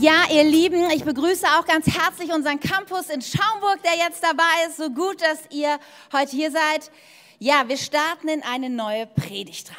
[0.00, 4.66] Ja, ihr Lieben, ich begrüße auch ganz herzlich unseren Campus in Schaumburg, der jetzt dabei
[4.66, 4.78] ist.
[4.78, 5.78] So gut, dass ihr
[6.10, 6.90] heute hier seid.
[7.38, 9.76] Ja, wir starten in eine neue Predigtreihe.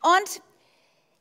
[0.00, 0.42] Und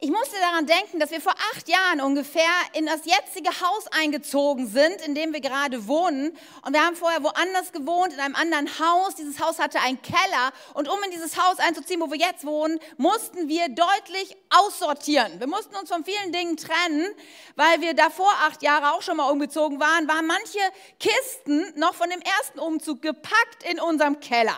[0.03, 4.65] ich musste daran denken, dass wir vor acht Jahren ungefähr in das jetzige Haus eingezogen
[4.65, 6.35] sind, in dem wir gerade wohnen.
[6.65, 9.13] Und wir haben vorher woanders gewohnt, in einem anderen Haus.
[9.13, 10.53] Dieses Haus hatte einen Keller.
[10.73, 15.39] Und um in dieses Haus einzuziehen, wo wir jetzt wohnen, mussten wir deutlich aussortieren.
[15.39, 17.13] Wir mussten uns von vielen Dingen trennen,
[17.55, 20.59] weil wir davor acht Jahre auch schon mal umgezogen waren, waren manche
[20.99, 24.57] Kisten noch von dem ersten Umzug gepackt in unserem Keller.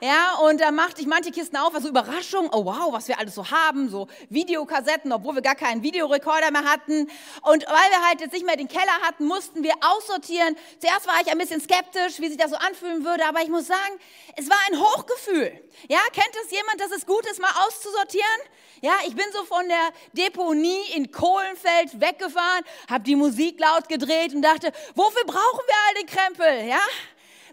[0.00, 3.34] Ja, und da machte ich manche Kisten auf, also Überraschung, oh wow, was wir alles
[3.34, 7.10] so haben, so Videokassetten, obwohl wir gar keinen Videorekorder mehr hatten.
[7.42, 10.56] Und weil wir halt jetzt nicht mehr den Keller hatten, mussten wir aussortieren.
[10.78, 13.66] Zuerst war ich ein bisschen skeptisch, wie sich das so anfühlen würde, aber ich muss
[13.66, 13.98] sagen,
[14.36, 15.52] es war ein Hochgefühl.
[15.88, 18.40] Ja, kennt es jemand, dass es gut ist, mal auszusortieren?
[18.82, 24.34] Ja, ich bin so von der Deponie in Kohlenfeld weggefahren, habe die Musik laut gedreht
[24.34, 26.68] und dachte, wofür brauchen wir all den Krempel?
[26.68, 26.82] Ja,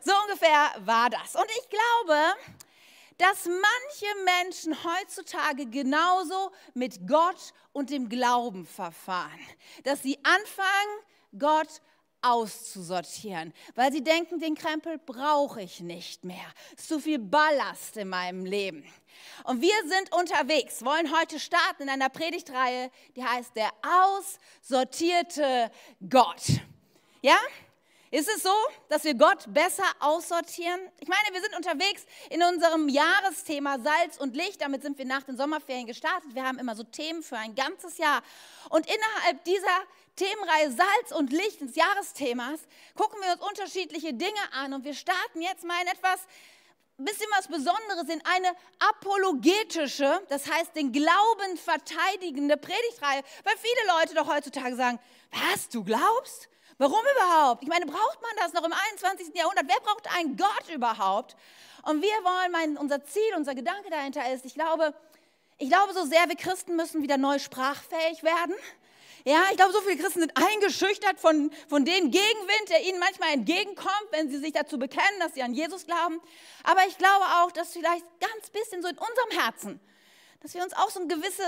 [0.04, 1.36] so ungefähr war das.
[1.36, 2.20] Und ich glaube,
[3.18, 9.40] dass manche Menschen heutzutage genauso mit Gott und dem Glauben verfahren.
[9.84, 11.06] Dass sie anfangen,
[11.38, 11.82] Gott
[12.22, 16.46] auszusortieren, weil sie denken, den Krempel brauche ich nicht mehr.
[16.78, 18.86] Zu viel Ballast in meinem Leben.
[19.44, 25.72] Und wir sind unterwegs, wollen heute starten in einer Predigtreihe, die heißt der aussortierte
[26.10, 26.44] Gott.
[27.22, 27.38] Ja?
[28.12, 28.54] Ist es so,
[28.90, 30.82] dass wir Gott besser aussortieren?
[31.00, 34.60] Ich meine, wir sind unterwegs in unserem Jahresthema Salz und Licht.
[34.60, 36.36] Damit sind wir nach den Sommerferien gestartet.
[36.36, 38.22] Wir haben immer so Themen für ein ganzes Jahr.
[38.68, 39.80] Und innerhalb dieser
[40.18, 42.60] Themenreihe Salz und Licht des Jahresthemas
[42.98, 44.74] gucken wir uns unterschiedliche Dinge an.
[44.74, 46.20] Und wir starten jetzt mal in etwas,
[46.98, 53.24] bisschen was Besonderes, in eine apologetische, das heißt den Glauben verteidigende Predigtreihe.
[53.46, 55.00] Weil viele Leute doch heutzutage sagen,
[55.32, 56.50] was, du glaubst?
[56.82, 57.62] Warum überhaupt?
[57.62, 59.36] Ich meine, braucht man das noch im 21.
[59.36, 59.66] Jahrhundert?
[59.68, 61.36] Wer braucht einen Gott überhaupt?
[61.84, 64.96] Und wir wollen, mein, unser Ziel, unser Gedanke dahinter ist, ich glaube,
[65.60, 68.56] ich glaube so sehr, wir Christen müssen wieder neu sprachfähig werden.
[69.26, 73.34] Ja, ich glaube, so viele Christen sind eingeschüchtert von, von dem Gegenwind, der ihnen manchmal
[73.34, 76.20] entgegenkommt, wenn sie sich dazu bekennen, dass sie an Jesus glauben.
[76.64, 79.80] Aber ich glaube auch, dass vielleicht ganz bisschen so in unserem Herzen,
[80.40, 81.46] dass wir uns auch so eine gewisse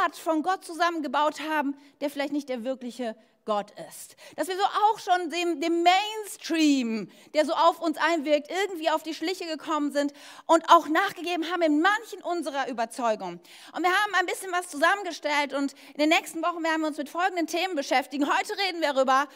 [0.00, 4.16] Art von Gott zusammengebaut haben, der vielleicht nicht der wirkliche Gott ist.
[4.36, 9.02] Dass wir so auch schon dem, dem, Mainstream, der so auf uns einwirkt, irgendwie auf
[9.02, 10.12] die Schliche gekommen sind
[10.46, 13.40] und auch nachgegeben haben in manchen unserer Überzeugungen.
[13.74, 16.98] Und wir haben ein bisschen was zusammengestellt und in den nächsten Wochen werden wir uns
[16.98, 18.28] mit folgenden Themen beschäftigen.
[18.28, 19.26] Heute reden wir darüber,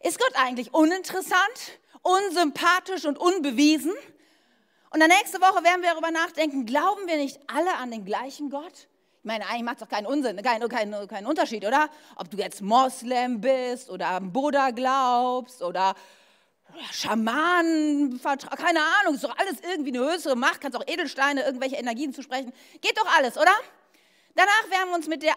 [0.00, 3.92] ist Gott eigentlich uninteressant, unsympathisch und unbewiesen?
[4.92, 8.50] Und dann nächste Woche werden wir darüber nachdenken, glauben wir nicht alle an den gleichen
[8.50, 8.88] Gott?
[9.22, 11.90] Ich meine, eigentlich macht es doch keinen Unsinn, keinen, keinen, keinen Unterschied, oder?
[12.16, 15.94] Ob du jetzt Moslem bist oder am Buddha glaubst oder
[16.90, 22.14] Schamanen, keine Ahnung, ist doch alles irgendwie eine höhere Macht, kannst auch Edelsteine, irgendwelche Energien
[22.14, 22.50] zusprechen.
[22.80, 23.52] Geht doch alles, oder?
[24.34, 25.34] Danach werden wir uns mit der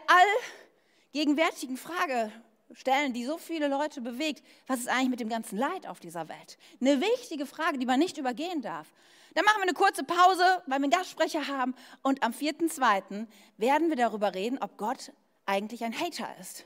[1.12, 2.32] allgegenwärtigen Frage
[2.72, 4.44] stellen, die so viele Leute bewegt.
[4.66, 6.58] Was ist eigentlich mit dem ganzen Leid auf dieser Welt?
[6.80, 8.88] Eine wichtige Frage, die man nicht übergehen darf.
[9.36, 11.76] Dann machen wir eine kurze Pause, weil wir einen Gastsprecher haben.
[12.02, 13.28] Und am 4.2.
[13.58, 15.12] werden wir darüber reden, ob Gott
[15.46, 16.66] eigentlich ein Hater ist.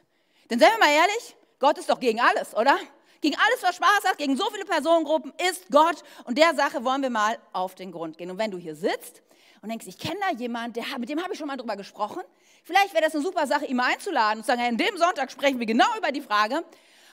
[0.50, 2.78] Denn seien wir mal ehrlich, Gott ist doch gegen alles, oder?
[3.22, 6.04] Gegen alles, was Spaß hat, gegen so viele Personengruppen ist Gott.
[6.26, 8.30] Und der Sache wollen wir mal auf den Grund gehen.
[8.30, 9.24] Und wenn du hier sitzt
[9.62, 12.22] und denkst, ich kenne da jemanden, mit dem habe ich schon mal drüber gesprochen,
[12.64, 15.60] vielleicht wäre das eine super Sache, ihn einzuladen und zu sagen, in dem Sonntag sprechen
[15.60, 16.64] wir genau über die Frage.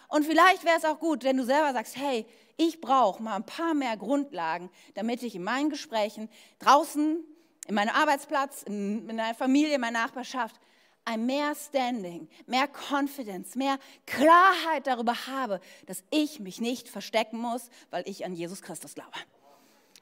[0.08, 2.26] Und vielleicht wäre es auch gut, wenn du selber sagst, hey,
[2.56, 6.28] ich brauche mal ein paar mehr Grundlagen, damit ich in meinen Gesprächen
[6.58, 7.24] draußen,
[7.66, 10.60] in meinem Arbeitsplatz, in, meiner Familie, in meiner Nachbarschaft,
[11.04, 17.68] ein mehr Standing, mehr Confidence, mehr Klarheit darüber habe, dass ich mich nicht verstecken muss,
[17.90, 19.12] weil ich an Jesus Christus glaube.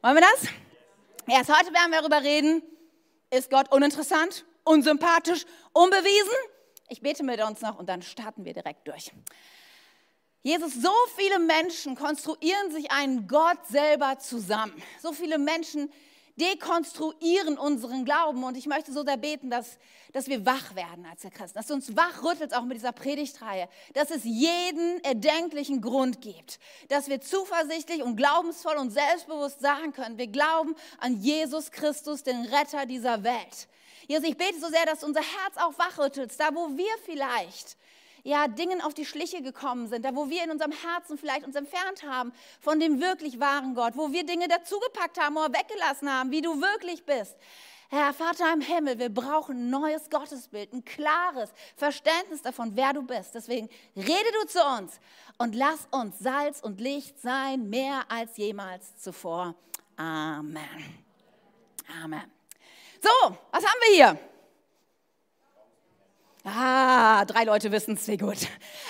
[0.01, 0.49] Wollen wir das?
[1.29, 2.63] Erst heute werden wir darüber reden,
[3.31, 6.37] ist Gott uninteressant, unsympathisch, unbewiesen?
[6.89, 9.13] Ich bete mit uns noch und dann starten wir direkt durch.
[10.43, 14.75] Jesus, so viele Menschen konstruieren sich einen Gott selber zusammen.
[15.01, 15.93] So viele Menschen
[16.37, 18.43] dekonstruieren unseren Glauben.
[18.43, 19.79] Und ich möchte so sehr beten, dass,
[20.13, 23.69] dass wir wach werden als der Christen, dass du uns wachrüttelst, auch mit dieser Predigtreihe,
[23.95, 30.19] dass es jeden erdenklichen Grund gibt, dass wir zuversichtlich und glaubensvoll und selbstbewusst sagen können,
[30.19, 33.69] wir glauben an Jesus Christus, den Retter dieser Welt.
[34.09, 37.77] Jesus, ich bete so sehr, dass unser Herz auch wachrüttelst, da wo wir vielleicht
[38.25, 41.57] ja, Dingen auf die Schliche gekommen sind, da wo wir in unserem Herzen vielleicht uns
[41.57, 46.31] entfernt haben von dem wirklich wahren Gott, wo wir Dinge dazugepackt haben oder weggelassen haben,
[46.31, 47.37] wie du wirklich bist.
[47.95, 53.03] Herr Vater im Himmel, wir brauchen ein neues Gottesbild, ein klares Verständnis davon, wer du
[53.03, 53.35] bist.
[53.35, 54.99] Deswegen rede du zu uns
[55.37, 59.55] und lass uns Salz und Licht sein, mehr als jemals zuvor.
[59.99, 61.05] Amen.
[62.03, 62.33] Amen.
[63.03, 64.32] So, was haben wir hier?
[66.45, 68.39] Ah, drei Leute wissen es, wie gut.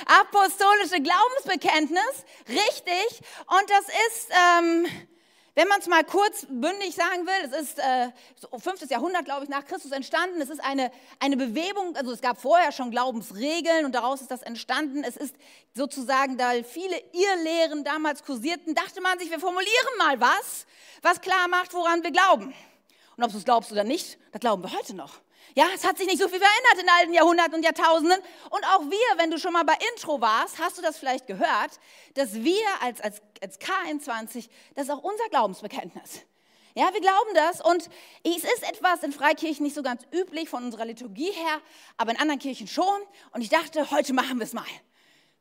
[0.06, 3.20] Apostolische Glaubensbekenntnis, richtig.
[3.46, 4.86] Und das ist, ähm,
[5.54, 8.88] wenn man es mal kurz bündig sagen will, es ist äh, so 5.
[8.88, 10.40] Jahrhundert, glaube ich, nach Christus entstanden.
[10.40, 10.90] Es ist eine,
[11.20, 15.04] eine Bewegung, also es gab vorher schon Glaubensregeln und daraus ist das entstanden.
[15.04, 15.36] Es ist
[15.74, 20.64] sozusagen, da viele Irrlehren damals kursierten, dachte man sich, wir formulieren mal was,
[21.02, 22.54] was klar macht, woran wir glauben.
[23.18, 25.20] Und ob du es glaubst oder nicht, das glauben wir heute noch.
[25.54, 28.18] Ja, es hat sich nicht so viel verändert in alten Jahrhunderten und Jahrtausenden.
[28.50, 31.78] Und auch wir, wenn du schon mal bei Intro warst, hast du das vielleicht gehört,
[32.14, 36.22] dass wir als, als, als K21, das ist auch unser Glaubensbekenntnis.
[36.74, 37.90] Ja, wir glauben das und
[38.24, 41.60] es ist etwas in Freikirchen nicht so ganz üblich von unserer Liturgie her,
[41.98, 43.02] aber in anderen Kirchen schon.
[43.32, 44.64] Und ich dachte, heute machen wir es mal.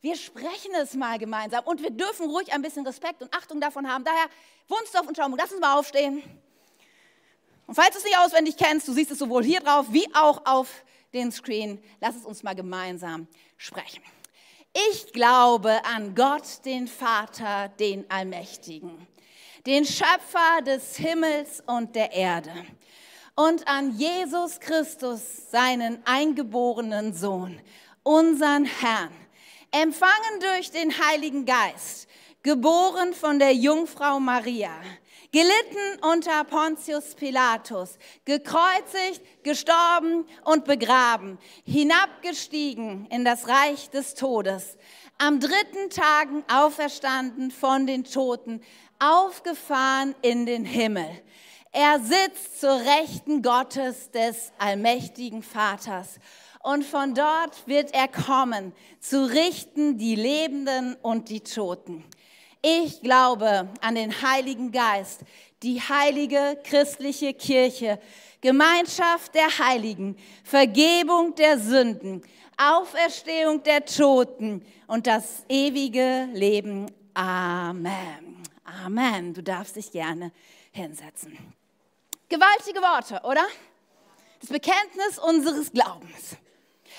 [0.01, 3.89] Wir sprechen es mal gemeinsam und wir dürfen ruhig ein bisschen Respekt und Achtung davon
[3.89, 4.03] haben.
[4.03, 4.25] Daher,
[4.67, 6.21] Wunsdorf und Schaumburg, lass uns mal aufstehen.
[7.71, 10.45] Und falls du es nicht auswendig kennst, du siehst es sowohl hier drauf wie auch
[10.45, 10.83] auf
[11.13, 14.03] den Screen, lass es uns mal gemeinsam sprechen.
[14.89, 19.07] Ich glaube an Gott, den Vater, den Allmächtigen,
[19.65, 22.51] den Schöpfer des Himmels und der Erde
[23.35, 27.57] und an Jesus Christus, seinen eingeborenen Sohn,
[28.03, 29.13] unseren Herrn,
[29.71, 32.09] empfangen durch den Heiligen Geist,
[32.43, 34.73] geboren von der Jungfrau Maria
[35.31, 44.77] gelitten unter Pontius Pilatus, gekreuzigt, gestorben und begraben, hinabgestiegen in das Reich des Todes,
[45.17, 48.61] am dritten Tagen auferstanden von den Toten,
[48.99, 51.09] aufgefahren in den Himmel.
[51.71, 56.19] Er sitzt zur Rechten Gottes des allmächtigen Vaters.
[56.63, 62.03] Und von dort wird er kommen, zu richten die Lebenden und die Toten.
[62.61, 65.21] Ich glaube an den Heiligen Geist,
[65.63, 67.99] die heilige christliche Kirche,
[68.39, 72.21] Gemeinschaft der Heiligen, Vergebung der Sünden,
[72.57, 76.85] Auferstehung der Toten und das ewige Leben.
[77.15, 78.43] Amen.
[78.63, 79.33] Amen.
[79.33, 80.31] Du darfst dich gerne
[80.71, 81.37] hinsetzen.
[82.29, 83.45] Gewaltige Worte, oder?
[84.39, 86.37] Das Bekenntnis unseres Glaubens.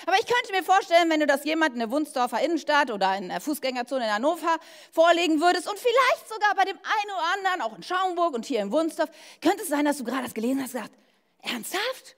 [0.05, 3.29] Aber ich könnte mir vorstellen, wenn du das jemand in der Wunsdorfer Innenstadt oder in
[3.29, 4.57] der Fußgängerzone in Hannover
[4.91, 8.61] vorlegen würdest und vielleicht sogar bei dem einen oder anderen, auch in Schaumburg und hier
[8.61, 9.09] in Wunsdorf,
[9.41, 10.93] könnte es sein, dass du gerade das gelesen hast und gesagt,
[11.41, 12.15] ernsthaft?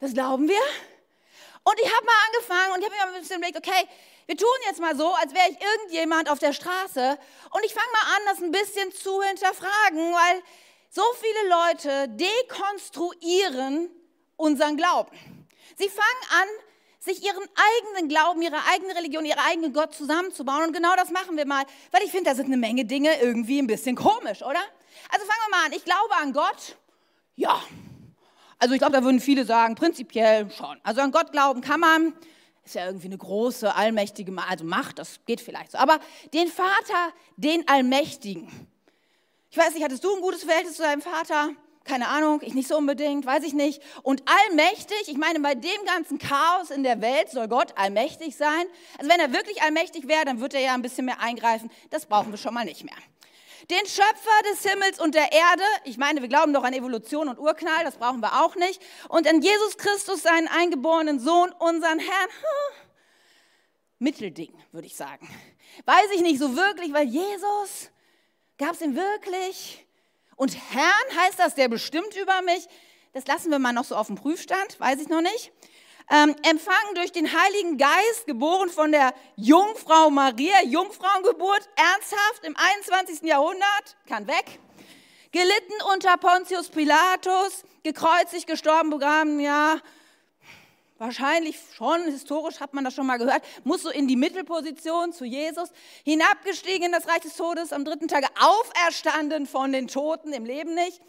[0.00, 0.62] Das glauben wir?
[1.62, 3.86] Und ich habe mal angefangen und ich habe mir ein bisschen überlegt, okay,
[4.26, 7.18] wir tun jetzt mal so, als wäre ich irgendjemand auf der Straße
[7.50, 10.42] und ich fange mal an, das ein bisschen zu hinterfragen, weil
[10.88, 13.90] so viele Leute dekonstruieren
[14.36, 15.46] unseren Glauben.
[15.76, 16.48] Sie fangen an,
[17.00, 20.66] sich ihren eigenen Glauben, ihre eigene Religion, ihren eigenen Gott zusammenzubauen.
[20.66, 23.58] Und genau das machen wir mal, weil ich finde, da sind eine Menge Dinge irgendwie
[23.58, 24.60] ein bisschen komisch, oder?
[25.08, 25.72] Also fangen wir mal an.
[25.72, 26.76] Ich glaube an Gott.
[27.36, 27.62] Ja.
[28.58, 30.78] Also ich glaube, da würden viele sagen, prinzipiell schon.
[30.82, 32.14] Also an Gott glauben kann man.
[32.62, 35.78] Ist ja irgendwie eine große, allmächtige also Macht, das geht vielleicht so.
[35.78, 35.98] Aber
[36.34, 38.48] den Vater, den Allmächtigen.
[39.50, 41.50] Ich weiß nicht, hattest du ein gutes Verhältnis zu deinem Vater?
[41.90, 43.82] Keine Ahnung, ich nicht so unbedingt, weiß ich nicht.
[44.04, 48.64] Und allmächtig, ich meine, bei dem ganzen Chaos in der Welt soll Gott allmächtig sein.
[48.96, 51.68] Also wenn er wirklich allmächtig wäre, dann würde er ja ein bisschen mehr eingreifen.
[51.90, 52.94] Das brauchen wir schon mal nicht mehr.
[53.70, 57.40] Den Schöpfer des Himmels und der Erde, ich meine, wir glauben doch an Evolution und
[57.40, 58.80] Urknall, das brauchen wir auch nicht.
[59.08, 62.28] Und an Jesus Christus, seinen eingeborenen Sohn, unseren Herrn.
[63.98, 65.28] Mittelding, würde ich sagen.
[65.86, 67.90] Weiß ich nicht so wirklich, weil Jesus,
[68.58, 69.84] gab es ihn wirklich?
[70.40, 72.66] Und Herrn heißt das, der bestimmt über mich.
[73.12, 75.52] Das lassen wir mal noch so auf dem Prüfstand, weiß ich noch nicht.
[76.10, 83.20] Ähm, empfangen durch den Heiligen Geist, geboren von der Jungfrau Maria, Jungfrauengeburt, ernsthaft im 21.
[83.28, 84.58] Jahrhundert, kann weg.
[85.30, 89.76] Gelitten unter Pontius Pilatus, gekreuzigt, gestorben, begraben, ja,
[91.00, 95.24] wahrscheinlich schon, historisch hat man das schon mal gehört, muss so in die Mittelposition zu
[95.24, 95.70] Jesus,
[96.04, 100.74] hinabgestiegen in das Reich des Todes, am dritten Tage auferstanden von den Toten, im Leben
[100.74, 101.00] nicht.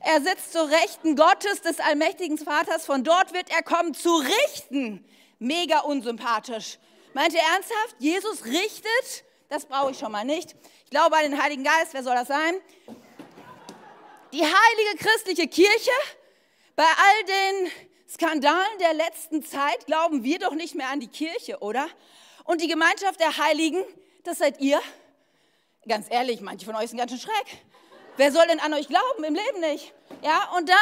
[0.00, 5.04] Er sitzt zur Rechten Gottes, des allmächtigen Vaters, von dort wird er kommen zu richten.
[5.38, 6.78] Mega unsympathisch.
[7.14, 7.96] Meint ihr ernsthaft?
[7.98, 9.24] Jesus richtet?
[9.48, 10.56] Das brauche ich schon mal nicht.
[10.84, 12.54] Ich glaube an den Heiligen Geist, wer soll das sein?
[14.32, 15.92] Die heilige christliche Kirche,
[16.74, 17.70] bei all den
[18.08, 21.88] Skandalen der letzten Zeit glauben wir doch nicht mehr an die Kirche, oder?
[22.44, 23.84] Und die Gemeinschaft der Heiligen,
[24.24, 24.80] das seid ihr?
[25.88, 27.62] Ganz ehrlich, manche von euch sind ganz schön schreck.
[28.16, 29.24] Wer soll denn an euch glauben?
[29.24, 29.92] Im Leben nicht.
[30.22, 30.76] Ja, und dann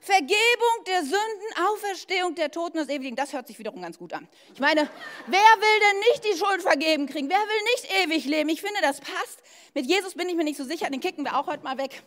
[0.00, 3.16] Vergebung der Sünden, Auferstehung der Toten, das ewige Leben.
[3.16, 4.28] Das hört sich wiederum ganz gut an.
[4.52, 4.88] Ich meine,
[5.28, 7.28] wer will denn nicht die Schuld vergeben kriegen?
[7.28, 8.48] Wer will nicht ewig leben?
[8.48, 9.42] Ich finde, das passt.
[9.74, 12.02] Mit Jesus bin ich mir nicht so sicher, den kicken wir auch heute mal weg.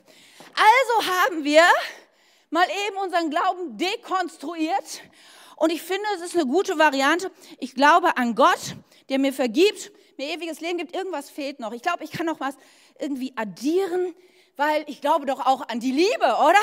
[0.54, 1.64] Also haben wir
[2.50, 5.02] mal eben unseren Glauben dekonstruiert.
[5.56, 7.32] Und ich finde, es ist eine gute Variante.
[7.60, 8.76] Ich glaube an Gott,
[9.10, 10.96] der mir vergibt, mir ewiges Leben gibt.
[10.96, 11.72] Irgendwas fehlt noch.
[11.72, 12.56] Ich glaube, ich kann noch was
[13.00, 14.14] irgendwie addieren,
[14.58, 16.60] weil ich glaube doch auch an die Liebe, oder?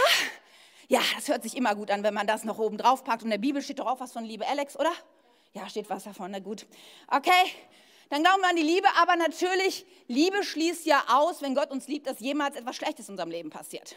[0.89, 3.23] Ja, das hört sich immer gut an, wenn man das noch oben drauf packt.
[3.23, 4.93] Und in der Bibel steht doch auch was von Liebe, Alex, oder?
[5.55, 6.67] Ja, steht was davon, na gut.
[7.09, 7.31] Okay,
[8.11, 11.89] dann glauben wir an die Liebe, aber natürlich, Liebe schließt ja aus, wenn Gott uns
[11.89, 13.97] liebt, dass jemals etwas Schlechtes in unserem Leben passiert.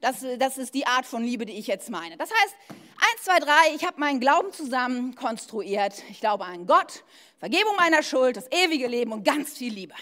[0.00, 2.16] Das, das ist die Art von Liebe, die ich jetzt meine.
[2.16, 6.02] Das heißt, eins, zwei, drei, ich habe meinen Glauben zusammen konstruiert.
[6.10, 7.04] Ich glaube an Gott,
[7.38, 9.94] Vergebung meiner Schuld, das ewige Leben und ganz viel Liebe.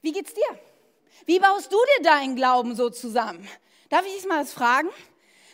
[0.00, 0.58] Wie geht's dir?
[1.26, 3.46] Wie baust du dir deinen Glauben so zusammen?
[3.90, 4.88] Darf ich dich mal was fragen?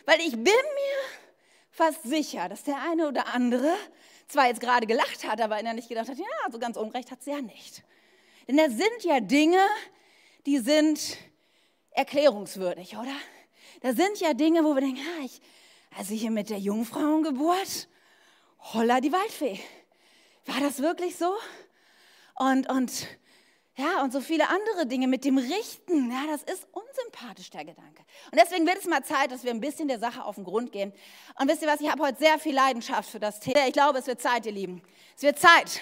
[0.05, 0.99] Weil ich bin mir
[1.71, 3.73] fast sicher, dass der eine oder andere
[4.27, 7.31] zwar jetzt gerade gelacht hat, aber innerlich gedacht hat, ja, so ganz unrecht hat sie
[7.31, 7.83] ja nicht.
[8.47, 9.63] Denn da sind ja Dinge,
[10.45, 11.17] die sind
[11.91, 13.15] erklärungswürdig, oder?
[13.81, 15.41] Da sind ja Dinge, wo wir denken, ja, ich,
[15.97, 17.87] also hier mit der Jungfrauengeburt,
[18.73, 19.59] holla die Waldfee.
[20.45, 21.33] War das wirklich so?
[22.35, 23.07] Und, und
[23.79, 26.11] ja, und so viele andere Dinge mit dem Richten.
[26.11, 28.03] Ja, das ist unsympathisch, der Gedanke.
[28.29, 30.73] Und deswegen wird es mal Zeit, dass wir ein bisschen der Sache auf den Grund
[30.73, 30.91] gehen.
[31.39, 33.67] Und wisst ihr was, ich habe heute sehr viel Leidenschaft für das Thema.
[33.67, 34.81] Ich glaube, es wird Zeit, ihr Lieben.
[35.15, 35.81] Es wird Zeit,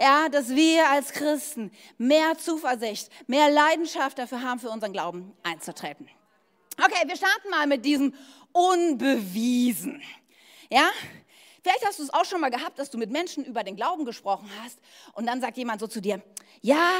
[0.00, 6.08] ja, dass wir als Christen mehr Zuversicht, mehr Leidenschaft dafür haben, für unseren Glauben einzutreten.
[6.82, 8.14] Okay, wir starten mal mit diesem
[8.52, 10.02] Unbewiesen.
[10.70, 10.90] Ja,
[11.62, 14.06] Vielleicht hast du es auch schon mal gehabt, dass du mit Menschen über den Glauben
[14.06, 14.78] gesprochen hast
[15.12, 16.22] und dann sagt jemand so zu dir,
[16.62, 16.92] ja,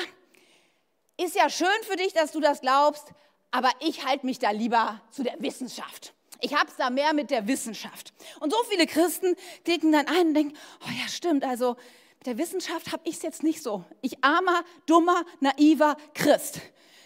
[1.17, 3.07] ist ja schön für dich, dass du das glaubst,
[3.51, 6.13] aber ich halte mich da lieber zu der Wissenschaft.
[6.43, 8.13] Ich habe es da mehr mit der Wissenschaft.
[8.41, 11.77] Und so viele Christen klicken dann ein und denken, oh ja, stimmt, also
[12.21, 13.83] mit der Wissenschaft habe ich es jetzt nicht so.
[14.03, 16.61] Ich armer, dummer, naiver Christ.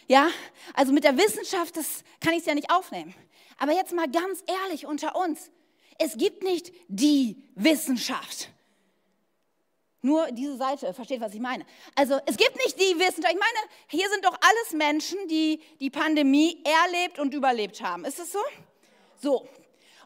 [0.09, 0.29] Ja,
[0.75, 3.15] also mit der Wissenschaft, das kann ich es ja nicht aufnehmen.
[3.59, 5.53] Aber jetzt mal ganz ehrlich unter uns.
[5.99, 8.49] Es gibt nicht die Wissenschaft.
[10.03, 11.65] Nur diese Seite, versteht, was ich meine.
[11.95, 13.33] Also es gibt nicht die Wissenschaft.
[13.33, 18.05] Ich meine, hier sind doch alles Menschen, die die Pandemie erlebt und überlebt haben.
[18.05, 18.41] Ist es so?
[19.23, 19.49] So.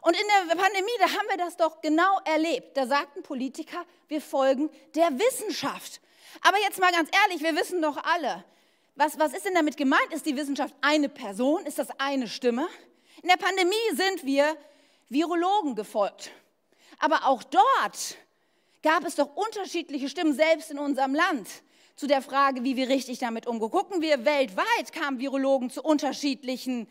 [0.01, 2.77] Und in der Pandemie, da haben wir das doch genau erlebt.
[2.77, 6.01] Da sagten Politiker, wir folgen der Wissenschaft.
[6.41, 8.43] Aber jetzt mal ganz ehrlich, wir wissen doch alle,
[8.95, 10.11] was, was ist denn damit gemeint?
[10.11, 11.65] Ist die Wissenschaft eine Person?
[11.65, 12.67] Ist das eine Stimme?
[13.23, 14.57] In der Pandemie sind wir
[15.07, 16.31] Virologen gefolgt.
[16.99, 18.17] Aber auch dort
[18.83, 21.47] gab es doch unterschiedliche Stimmen, selbst in unserem Land,
[21.95, 23.71] zu der Frage, wie wir richtig damit umgehen.
[23.71, 26.87] Gucken wir weltweit, kamen Virologen zu unterschiedlichen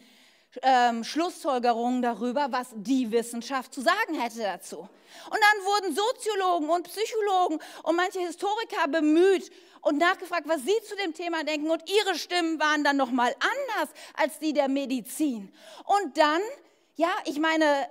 [0.62, 4.78] ähm, Schlussfolgerungen darüber, was die Wissenschaft zu sagen hätte dazu.
[4.78, 9.50] Und dann wurden Soziologen und Psychologen und manche Historiker bemüht
[9.83, 11.71] und nachgefragt, was sie zu dem Thema denken.
[11.71, 15.52] Und ihre Stimmen waren dann noch mal anders als die der Medizin.
[15.85, 16.40] Und dann,
[16.97, 17.88] ja, ich meine,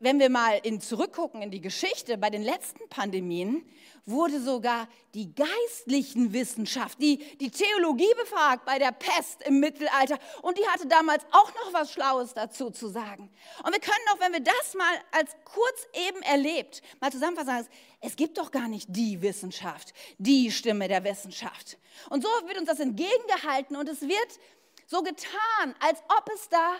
[0.00, 3.64] wenn wir mal in, zurückgucken in die Geschichte, bei den letzten Pandemien
[4.06, 10.58] wurde sogar die geistlichen Wissenschaft, die, die Theologie befragt bei der Pest im Mittelalter und
[10.58, 13.30] die hatte damals auch noch was Schlaues dazu zu sagen.
[13.62, 17.68] Und wir können auch, wenn wir das mal als kurz eben erlebt, mal zusammenfassen,
[18.00, 21.76] es gibt doch gar nicht die Wissenschaft, die Stimme der Wissenschaft.
[22.08, 24.38] Und so wird uns das entgegengehalten und es wird
[24.86, 26.76] so getan, als ob es da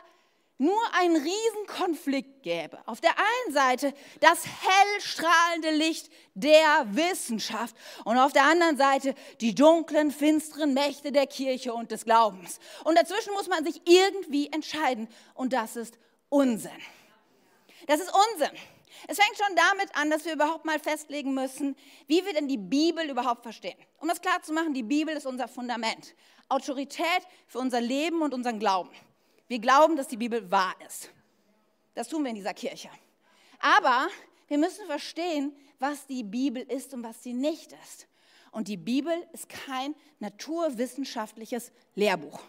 [0.60, 2.78] nur einen Riesenkonflikt gäbe.
[2.84, 7.74] Auf der einen Seite das hell strahlende Licht der Wissenschaft
[8.04, 12.58] und auf der anderen Seite die dunklen, finsteren Mächte der Kirche und des Glaubens.
[12.84, 15.98] Und dazwischen muss man sich irgendwie entscheiden und das ist
[16.28, 16.70] Unsinn.
[17.86, 18.54] Das ist Unsinn.
[19.08, 21.74] Es fängt schon damit an, dass wir überhaupt mal festlegen müssen,
[22.06, 23.78] wie wir denn die Bibel überhaupt verstehen.
[23.98, 26.14] Um das klar zu machen, die Bibel ist unser Fundament.
[26.50, 28.90] Autorität für unser Leben und unseren Glauben.
[29.50, 31.10] Wir glauben, dass die Bibel wahr ist.
[31.94, 32.88] Das tun wir in dieser Kirche.
[33.58, 34.06] Aber
[34.46, 38.06] wir müssen verstehen, was die Bibel ist und was sie nicht ist.
[38.52, 42.40] Und die Bibel ist kein naturwissenschaftliches Lehrbuch.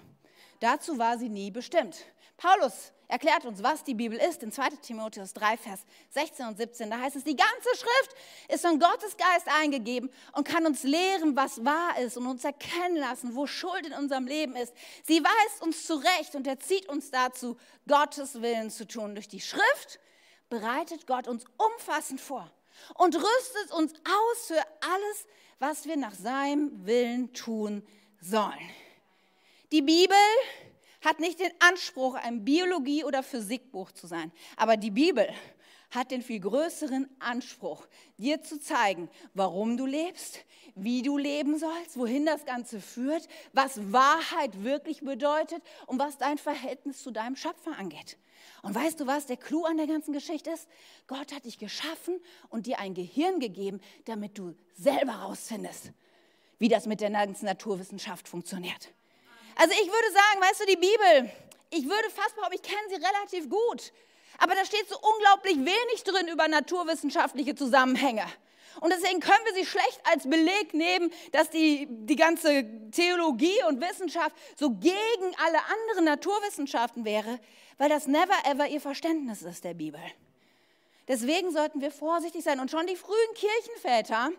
[0.59, 2.05] Dazu war sie nie bestimmt.
[2.37, 6.89] Paulus erklärt uns, was die Bibel ist, in 2 Timotheus 3, Vers 16 und 17.
[6.89, 8.15] Da heißt es, die ganze Schrift
[8.47, 12.95] ist von Gottes Geist eingegeben und kann uns lehren, was wahr ist und uns erkennen
[12.95, 14.73] lassen, wo Schuld in unserem Leben ist.
[15.03, 19.13] Sie weist uns zurecht und erzieht uns dazu, Gottes Willen zu tun.
[19.13, 19.99] Durch die Schrift
[20.49, 22.49] bereitet Gott uns umfassend vor
[22.95, 25.27] und rüstet uns aus für alles,
[25.59, 27.85] was wir nach seinem Willen tun
[28.21, 28.69] sollen.
[29.73, 30.15] Die Bibel
[31.01, 34.31] hat nicht den Anspruch, ein Biologie- oder Physikbuch zu sein.
[34.55, 35.27] Aber die Bibel
[35.91, 37.85] hat den viel größeren Anspruch,
[38.17, 40.39] dir zu zeigen, warum du lebst,
[40.75, 46.37] wie du leben sollst, wohin das Ganze führt, was Wahrheit wirklich bedeutet und was dein
[46.37, 48.17] Verhältnis zu deinem Schöpfer angeht.
[48.63, 50.67] Und weißt du, was der Clou an der ganzen Geschichte ist?
[51.07, 55.91] Gott hat dich geschaffen und dir ein Gehirn gegeben, damit du selber rausfindest,
[56.57, 58.93] wie das mit der ganzen Naturwissenschaft funktioniert.
[59.55, 61.31] Also ich würde sagen, weißt du, die Bibel,
[61.69, 63.91] ich würde fast behaupten, ich kenne sie relativ gut.
[64.37, 68.25] Aber da steht so unglaublich wenig drin über naturwissenschaftliche Zusammenhänge.
[68.79, 73.81] Und deswegen können wir sie schlecht als Beleg nehmen, dass die, die ganze Theologie und
[73.81, 77.39] Wissenschaft so gegen alle anderen Naturwissenschaften wäre,
[77.77, 80.01] weil das never ever ihr Verständnis ist der Bibel.
[81.07, 82.59] Deswegen sollten wir vorsichtig sein.
[82.59, 84.31] Und schon die frühen Kirchenväter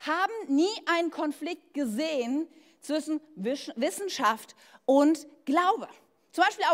[0.00, 2.48] haben nie einen Konflikt gesehen
[2.82, 5.88] zwischen Wissenschaft und Glaube.
[6.32, 6.64] Zum Beispiel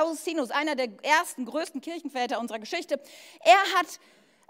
[0.00, 3.00] Augustinus, einer der ersten, größten Kirchenväter unserer Geschichte,
[3.40, 3.98] er hat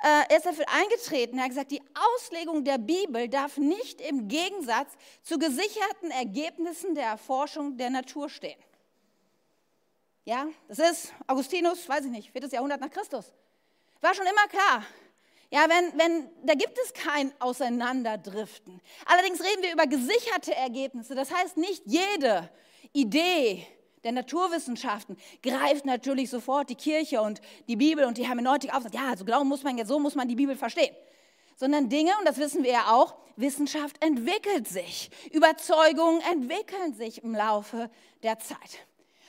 [0.02, 1.38] äh, er ist dafür eingetreten.
[1.38, 4.92] Er hat gesagt, die Auslegung der Bibel darf nicht im Gegensatz
[5.22, 8.58] zu gesicherten Ergebnissen der Erforschung der Natur stehen.
[10.24, 12.48] Ja, das ist Augustinus, weiß ich nicht, 4.
[12.48, 13.32] Jahrhundert nach Christus.
[14.00, 14.84] War schon immer klar.
[15.50, 18.80] Ja, wenn, wenn, da gibt es kein Auseinanderdriften.
[19.04, 21.14] Allerdings reden wir über gesicherte Ergebnisse.
[21.14, 22.50] Das heißt, nicht jede
[22.92, 23.66] Idee,
[24.02, 28.82] der Naturwissenschaften greift natürlich sofort die Kirche und die Bibel und die Hermeneutik auf und
[28.84, 30.94] sagt, ja, also glauben muss man jetzt, so muss man die Bibel verstehen.
[31.56, 35.10] Sondern Dinge, und das wissen wir ja auch, Wissenschaft entwickelt sich.
[35.32, 37.90] Überzeugungen entwickeln sich im Laufe
[38.22, 38.86] der Zeit.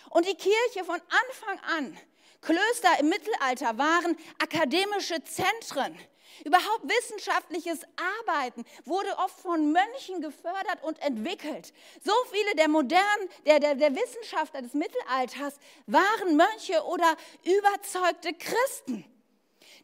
[0.10, 1.98] Und die Kirche von Anfang an,
[2.42, 5.98] Klöster im Mittelalter waren akademische Zentren
[6.46, 7.82] Überhaupt wissenschaftliches
[8.26, 11.74] Arbeiten wurde oft von Mönchen gefördert und entwickelt.
[12.04, 15.56] So viele der modernen, der, der, der Wissenschaftler des Mittelalters
[15.88, 19.06] waren Mönche oder überzeugte Christen.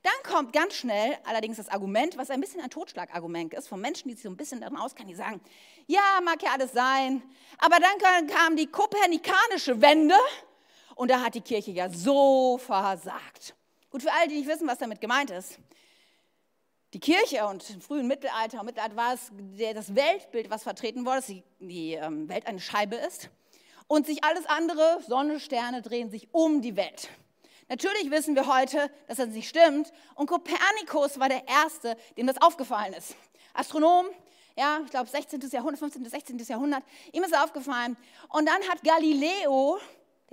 [0.03, 4.09] Dann kommt ganz schnell allerdings das Argument, was ein bisschen ein Totschlagargument ist, von Menschen,
[4.09, 5.39] die sich so ein bisschen darin auskennen, die sagen,
[5.87, 7.23] ja, mag ja alles sein,
[7.57, 10.15] aber dann kam die kopernikanische Wende
[10.95, 13.55] und da hat die Kirche ja so versagt.
[13.89, 15.59] Gut, für alle, die nicht wissen, was damit gemeint ist.
[16.93, 19.31] Die Kirche und im frühen Mittelalter, im Mittelalter war es
[19.73, 21.27] das Weltbild, was vertreten wurde, dass
[21.59, 23.29] die, ähm, Welt eine Scheibe ist
[23.87, 27.09] und sich alles andere, Sonne, Sterne, drehen sich um die Welt.
[27.67, 32.39] Natürlich wissen wir heute, dass das nicht stimmt und Kopernikus war der Erste, dem das
[32.41, 33.15] aufgefallen ist.
[33.53, 34.05] Astronom,
[34.55, 35.39] ja, ich glaube 16.
[35.51, 36.05] Jahrhundert, 15.
[36.05, 36.37] 16.
[36.39, 37.97] Jahrhundert, ihm ist aufgefallen.
[38.29, 39.79] Und dann hat Galileo,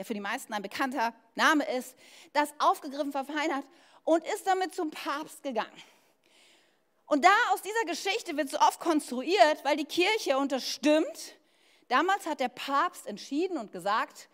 [0.00, 1.94] der für die meisten ein bekannter Name ist,
[2.32, 3.66] das aufgegriffen, verfeinert
[4.04, 5.82] und ist damit zum Papst gegangen.
[7.04, 11.36] Und da aus dieser Geschichte wird so oft konstruiert, weil die Kirche unterstimmt.
[11.88, 14.30] Damals hat der Papst entschieden und gesagt,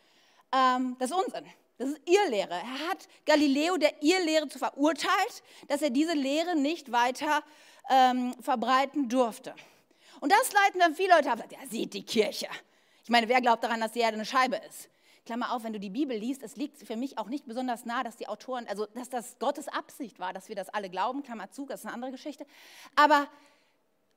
[0.53, 1.45] ähm, das ist Unsinn.
[1.79, 2.55] Das ist Irrlehre.
[2.55, 7.43] Er hat Galileo der Irrlehre zu verurteilt, dass er diese Lehre nicht weiter
[7.91, 9.53] ähm, verbreiten durfte.
[10.21, 11.41] Und das leiten dann viele Leute ab.
[11.51, 12.47] Ja, sieht die Kirche.
[13.03, 14.91] Ich meine, wer glaubt daran, dass die Erde eine Scheibe ist?
[15.27, 18.03] Klammer auf, wenn du die Bibel liest, es liegt für mich auch nicht besonders nah,
[18.05, 21.51] dass die Autoren, also dass das Gottes Absicht war, dass wir das alle glauben, Klammer
[21.51, 22.47] zu, das ist eine andere Geschichte.
[22.95, 23.27] Aber,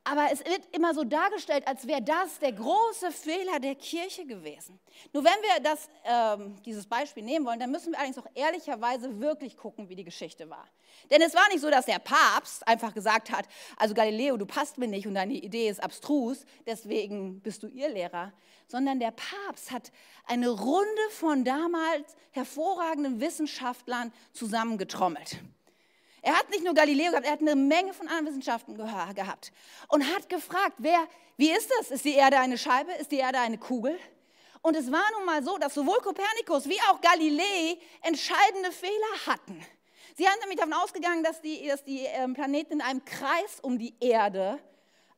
[0.10, 4.80] aber es wird immer so dargestellt, als wäre das der große Fehler der Kirche gewesen.
[5.14, 9.20] Nur wenn wir das, ähm, dieses Beispiel nehmen wollen, dann müssen wir allerdings auch ehrlicherweise
[9.20, 10.66] wirklich gucken, wie die Geschichte war.
[11.12, 13.46] Denn es war nicht so, dass der Papst einfach gesagt hat,
[13.78, 17.90] also Galileo, du passt mir nicht und deine Idee ist abstrus, deswegen bist du ihr
[17.90, 18.34] Lehrer,
[18.68, 19.92] sondern der Papst hat
[20.26, 25.40] eine Runde von damals hervorragenden Wissenschaftlern zusammengetrommelt.
[26.22, 29.52] Er hat nicht nur Galileo gehabt, er hat eine Menge von anderen Wissenschaften gehabt
[29.88, 31.92] und hat gefragt, wer, wie ist das?
[31.92, 32.92] Ist die Erde eine Scheibe?
[32.94, 33.98] Ist die Erde eine Kugel?
[34.62, 39.66] Und es war nun mal so, dass sowohl Kopernikus wie auch Galilei entscheidende Fehler hatten.
[40.18, 43.80] Sie haben nämlich davon ausgegangen, dass die, dass die ähm, Planeten in einem Kreis um
[43.80, 44.60] die Erde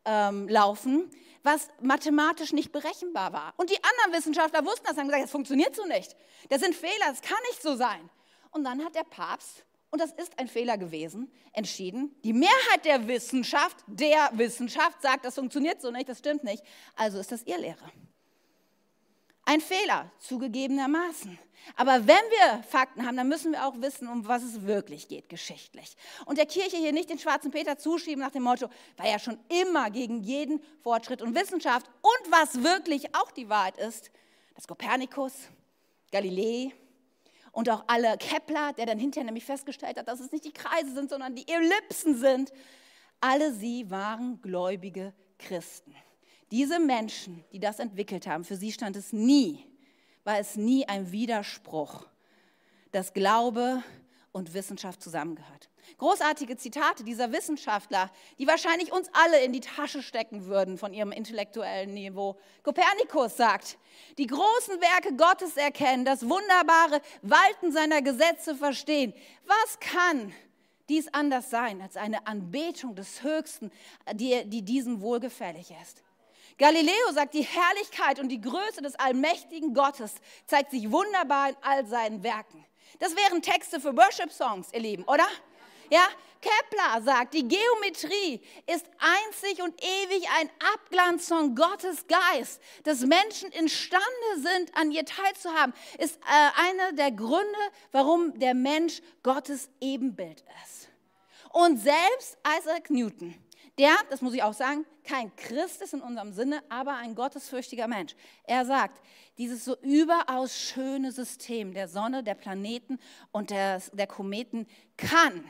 [0.06, 1.10] ähm, laufen,
[1.42, 3.54] was mathematisch nicht berechenbar war.
[3.58, 6.16] Und die anderen Wissenschaftler wussten das, haben gesagt, das funktioniert so nicht.
[6.50, 8.10] Das sind Fehler, das kann nicht so sein.
[8.52, 13.08] Und dann hat der Papst, und das ist ein Fehler gewesen, entschieden, die Mehrheit der
[13.08, 16.64] Wissenschaft, der Wissenschaft sagt, das funktioniert so nicht, das stimmt nicht.
[16.96, 17.92] Also ist das ihr Lehre.
[19.44, 21.38] Ein Fehler, zugegebenermaßen.
[21.76, 25.28] Aber wenn wir Fakten haben, dann müssen wir auch wissen, um was es wirklich geht,
[25.28, 25.96] geschichtlich.
[26.26, 29.38] Und der Kirche hier nicht den schwarzen Peter zuschieben nach dem Motto, war ja schon
[29.50, 31.86] immer gegen jeden Fortschritt und Wissenschaft.
[32.02, 34.10] Und was wirklich auch die Wahrheit ist,
[34.56, 35.34] dass Kopernikus,
[36.12, 36.72] Galilei
[37.52, 40.94] und auch alle Kepler, der dann hinterher nämlich festgestellt hat, dass es nicht die Kreise
[40.94, 42.52] sind, sondern die Ellipsen sind,
[43.20, 45.94] alle sie waren gläubige Christen.
[46.52, 49.72] Diese Menschen, die das entwickelt haben, für sie stand es nie
[50.24, 52.06] war es nie ein Widerspruch,
[52.92, 53.84] dass Glaube
[54.32, 55.70] und Wissenschaft zusammengehört.
[55.98, 61.12] Großartige Zitate dieser Wissenschaftler, die wahrscheinlich uns alle in die Tasche stecken würden von ihrem
[61.12, 62.38] intellektuellen Niveau.
[62.64, 63.78] Kopernikus sagt,
[64.18, 69.14] die großen Werke Gottes erkennen, das wunderbare Walten seiner Gesetze verstehen.
[69.46, 70.34] Was kann
[70.90, 73.72] dies anders sein als eine Anbetung des Höchsten,
[74.14, 76.04] die, die diesem wohlgefällig ist?
[76.58, 80.14] Galileo sagt, die Herrlichkeit und die Größe des allmächtigen Gottes
[80.46, 82.64] zeigt sich wunderbar in all seinen Werken.
[83.00, 85.26] Das wären Texte für Worship-Songs, ihr Lieben, oder?
[85.92, 86.08] Ja,
[86.40, 92.62] Kepler sagt, die Geometrie ist einzig und ewig ein Abglanz von Gottes Geist.
[92.84, 94.06] Dass Menschen imstande
[94.38, 97.60] sind, an ihr teilzuhaben, ist äh, einer der Gründe,
[97.92, 100.88] warum der Mensch Gottes Ebenbild ist.
[101.52, 103.36] Und selbst Isaac Newton,
[103.78, 107.90] der, das muss ich auch sagen, kein Christ ist in unserem Sinne, aber ein gottesfürchtiger
[107.90, 108.16] Mensch.
[108.46, 109.02] Er sagt,
[109.38, 112.98] dieses so überaus schöne System der Sonne, der Planeten
[113.34, 115.44] und der, der Kometen kann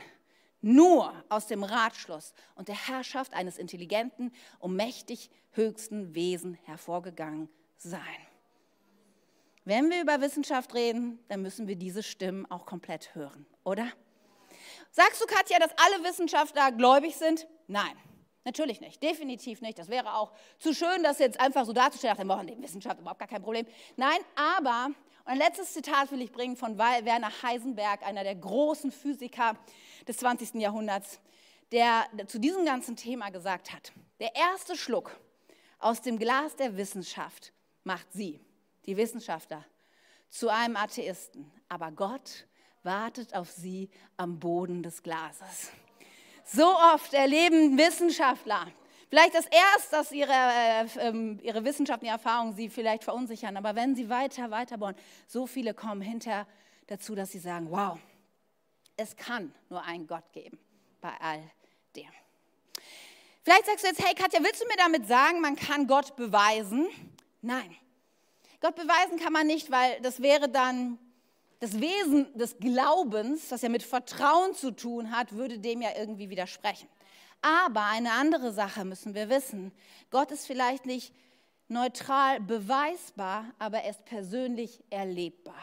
[0.62, 8.00] nur aus dem Ratschluss und der Herrschaft eines intelligenten und mächtig höchsten Wesen hervorgegangen sein.
[9.64, 13.86] Wenn wir über Wissenschaft reden, dann müssen wir diese Stimmen auch komplett hören, oder?
[14.90, 17.46] Sagst du, Katja, dass alle Wissenschaftler gläubig sind?
[17.68, 17.96] Nein,
[18.44, 19.78] natürlich nicht, definitiv nicht.
[19.78, 22.16] Das wäre auch zu schön, das jetzt einfach so darzustellen.
[22.30, 23.66] Ach, dann die Wissenschaft überhaupt gar kein Problem.
[23.96, 24.90] Nein, aber
[25.24, 29.56] und ein letztes Zitat will ich bringen von Werner Heisenberg, einer der großen Physiker
[30.08, 30.54] des 20.
[30.54, 31.20] Jahrhunderts,
[31.70, 35.16] der zu diesem ganzen Thema gesagt hat, der erste Schluck
[35.78, 37.52] aus dem Glas der Wissenschaft
[37.84, 38.40] macht sie,
[38.86, 39.64] die Wissenschaftler,
[40.28, 41.50] zu einem Atheisten.
[41.68, 42.46] Aber Gott
[42.82, 45.70] wartet auf sie am Boden des Glases.
[46.44, 48.66] So oft erleben Wissenschaftler,
[49.12, 53.74] Vielleicht das erst, dass ihre, äh, ähm, ihre Wissenschaft und Erfahrungen sie vielleicht verunsichern, aber
[53.74, 54.94] wenn sie weiter, weiter bauen,
[55.26, 56.46] so viele kommen hinterher
[56.86, 57.98] dazu, dass sie sagen, wow,
[58.96, 60.58] es kann nur einen Gott geben
[61.02, 61.42] bei all
[61.94, 62.08] dem.
[63.42, 66.88] Vielleicht sagst du jetzt, hey Katja, willst du mir damit sagen, man kann Gott beweisen?
[67.42, 67.76] Nein.
[68.62, 70.98] Gott beweisen kann man nicht, weil das wäre dann
[71.60, 76.30] das Wesen des Glaubens, was ja mit Vertrauen zu tun hat, würde dem ja irgendwie
[76.30, 76.88] widersprechen.
[77.42, 79.72] Aber eine andere Sache müssen wir wissen.
[80.10, 81.12] Gott ist vielleicht nicht
[81.68, 85.62] neutral beweisbar, aber er ist persönlich erlebbar.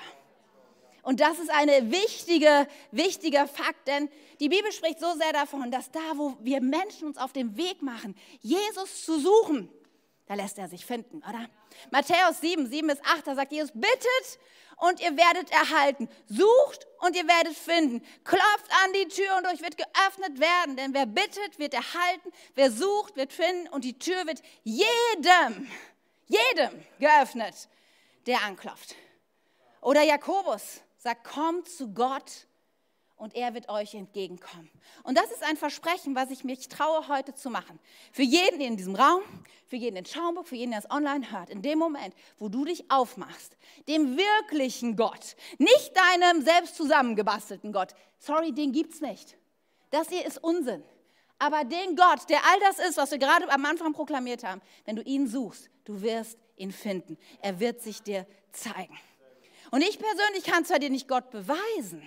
[1.02, 5.90] Und das ist ein wichtige, wichtiger Fakt, denn die Bibel spricht so sehr davon, dass
[5.92, 9.70] da, wo wir Menschen uns auf den Weg machen, Jesus zu suchen,
[10.30, 11.50] da lässt er sich finden, oder?
[11.90, 14.40] Matthäus 7, 7 bis 8, da sagt Jesus, bittet
[14.78, 16.08] und ihr werdet erhalten.
[16.28, 18.06] Sucht und ihr werdet finden.
[18.24, 20.76] Klopft an die Tür und euch wird geöffnet werden.
[20.76, 22.32] Denn wer bittet, wird erhalten.
[22.54, 23.70] Wer sucht, wird finden.
[23.70, 25.68] Und die Tür wird jedem,
[26.28, 27.68] jedem geöffnet,
[28.28, 28.96] der anklopft.
[29.82, 32.46] Oder Jakobus sagt, kommt zu Gott
[33.20, 34.70] und er wird euch entgegenkommen.
[35.04, 37.78] Und das ist ein Versprechen, was ich mich traue heute zu machen.
[38.12, 39.22] Für jeden in diesem Raum,
[39.68, 41.50] für jeden in Schaumburg, für jeden, der es online hört.
[41.50, 47.94] In dem Moment, wo du dich aufmachst, dem wirklichen Gott, nicht deinem selbst zusammengebastelten Gott.
[48.18, 49.38] Sorry, den gibt's nicht.
[49.92, 50.84] Das hier ist Unsinn.
[51.40, 54.96] Aber den Gott, der all das ist, was wir gerade am Anfang proklamiert haben, wenn
[54.96, 57.18] du ihn suchst, du wirst ihn finden.
[57.42, 58.98] Er wird sich dir zeigen.
[59.72, 62.02] Und ich persönlich kann zwar dir nicht Gott beweisen,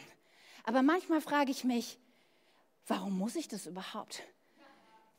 [0.65, 1.99] aber manchmal frage ich mich,
[2.87, 4.23] warum muss ich das überhaupt?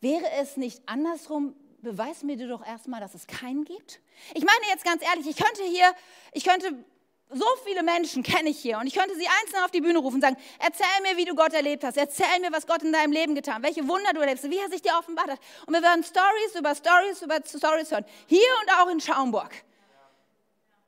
[0.02, 4.00] Wäre es nicht andersrum, beweis mir doch erstmal, dass es keinen gibt?
[4.34, 5.94] Ich meine jetzt ganz ehrlich, ich könnte hier,
[6.34, 6.84] ich könnte
[7.30, 10.16] so viele Menschen kenne ich hier und ich könnte sie einzeln auf die Bühne rufen
[10.16, 13.12] und sagen, erzähl mir, wie du Gott erlebt hast, erzähl mir, was Gott in deinem
[13.12, 15.40] Leben getan hat, welche Wunder du erlebst, wie er sich dir offenbart hat.
[15.66, 19.52] Und wir werden Stories über Stories über Stories hören, hier und auch in Schaumburg.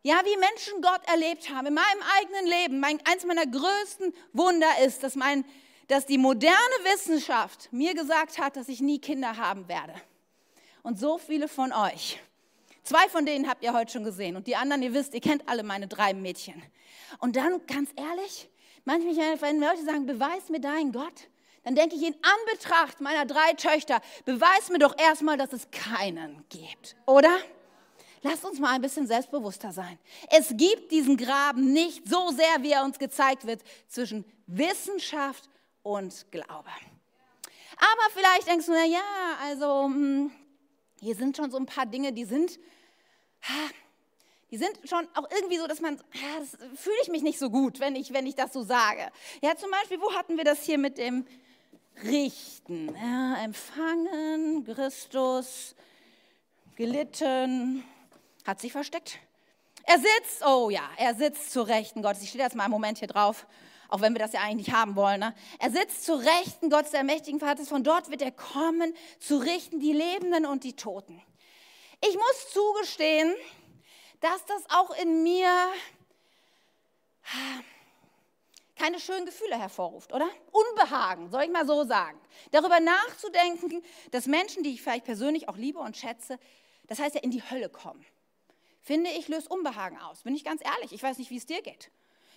[0.06, 1.65] Ja, wie Menschen Gott erlebt haben.
[1.65, 5.44] In meinem eigenen Leben, mein, eins meiner größten Wunder ist, dass, mein,
[5.88, 9.96] dass die moderne Wissenschaft mir gesagt hat, dass ich nie Kinder haben werde.
[10.84, 12.20] Und so viele von euch.
[12.84, 14.36] Zwei von denen habt ihr heute schon gesehen.
[14.36, 16.62] Und die anderen, ihr wisst, ihr kennt alle meine drei Mädchen.
[17.18, 18.48] Und dann, ganz ehrlich,
[18.84, 21.30] manchmal, wenn Leute sagen, beweis mir deinen Gott,
[21.63, 26.46] dann denke ich in Anbetracht meiner drei Töchter, beweis mir doch erstmal, dass es keinen
[26.50, 26.96] gibt.
[27.08, 27.39] Oder?
[28.28, 30.00] Lasst uns mal ein bisschen selbstbewusster sein.
[30.32, 35.48] Es gibt diesen Graben nicht so sehr, wie er uns gezeigt wird, zwischen Wissenschaft
[35.84, 36.72] und Glaube.
[37.78, 39.00] Aber vielleicht denkst du, na ja,
[39.44, 40.32] also hm,
[41.00, 42.60] hier sind schon so ein paar Dinge, die sind,
[44.50, 45.98] die sind schon auch irgendwie so, dass man,
[46.40, 49.12] das fühle ich mich nicht so gut, wenn ich, wenn ich das so sage.
[49.44, 51.28] Ja, zum Beispiel, wo hatten wir das hier mit dem
[52.04, 52.88] Richten?
[52.96, 55.76] Ja, empfangen, Christus,
[56.76, 57.84] gelitten,
[58.46, 59.20] hat sich versteckt.
[59.84, 62.24] Er sitzt, oh ja, er sitzt zu Rechten Gottes.
[62.24, 63.46] Ich stehe jetzt mal einen Moment hier drauf,
[63.90, 65.20] auch wenn wir das ja eigentlich nicht haben wollen.
[65.20, 65.36] Ne?
[65.60, 67.70] Er sitzt zu Rechten Gottes, der mächtigen Vaters.
[67.70, 71.22] Von dort wird er kommen, zu richten die Lebenden und die Toten.
[72.02, 73.34] Ich muss zugestehen,
[74.22, 75.50] dass das auch in mir
[78.76, 80.28] keine schönen Gefühle hervorruft, oder?
[80.52, 82.20] Unbehagen, soll ich mal so sagen.
[82.52, 86.38] Darüber nachzudenken, dass Menschen, die ich vielleicht persönlich auch liebe und schätze,
[86.88, 88.06] das heißt ja in die Hölle kommen,
[88.86, 90.21] finde ich, löst Unbehagen aus.
[90.21, 91.91] Bin ich ganz ehrlich, ich weiß nicht, wie es dir geht.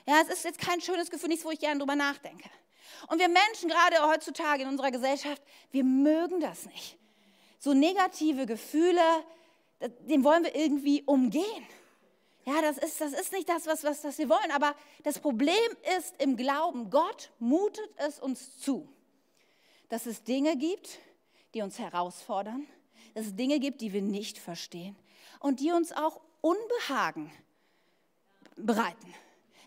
[0.06, 2.48] Ja, es ist jetzt kein schönes Gefühl, nichts, wo ich gerne drüber nachdenke.
[3.08, 6.96] Und wir Menschen, gerade heutzutage in unserer Gesellschaft, wir mögen das nicht.
[7.58, 9.02] So negative Gefühle,
[10.08, 11.66] dem wollen wir irgendwie umgehen.
[12.46, 14.50] Ja, das ist, das ist nicht das, was, was, was wir wollen.
[14.52, 15.54] Aber das Problem
[15.98, 18.88] ist im Glauben, Gott mutet es uns zu,
[19.90, 20.98] dass es Dinge gibt,
[21.52, 22.66] die uns herausfordern,
[23.12, 24.96] dass es Dinge gibt, die wir nicht verstehen
[25.40, 27.32] und die uns auch Unbehagen
[28.56, 29.14] bereiten.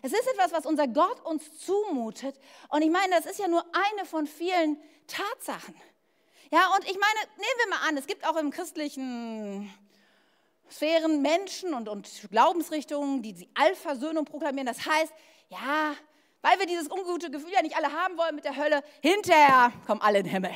[0.02, 2.38] Es ist etwas, was unser Gott uns zumutet.
[2.68, 5.74] Und ich meine, das ist ja nur eine von vielen Tatsachen.
[6.50, 9.72] Ja, und ich meine, nehmen wir mal an, es gibt auch im christlichen
[10.70, 14.66] Sphären Menschen und, und Glaubensrichtungen, die die Allversöhnung proklamieren.
[14.66, 15.12] Das heißt,
[15.50, 15.94] ja,
[16.40, 20.00] weil wir dieses ungute Gefühl ja nicht alle haben wollen mit der Hölle, hinterher kommen
[20.00, 20.52] alle in den Himmel.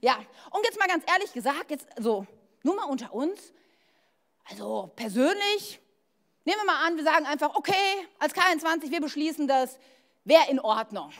[0.00, 0.16] Ja,
[0.50, 2.26] und jetzt mal ganz ehrlich gesagt, jetzt so,
[2.62, 3.52] nur mal unter uns,
[4.48, 5.80] also persönlich,
[6.44, 9.78] nehmen wir mal an, wir sagen einfach, okay, als K21, wir beschließen das,
[10.24, 11.12] wäre in Ordnung.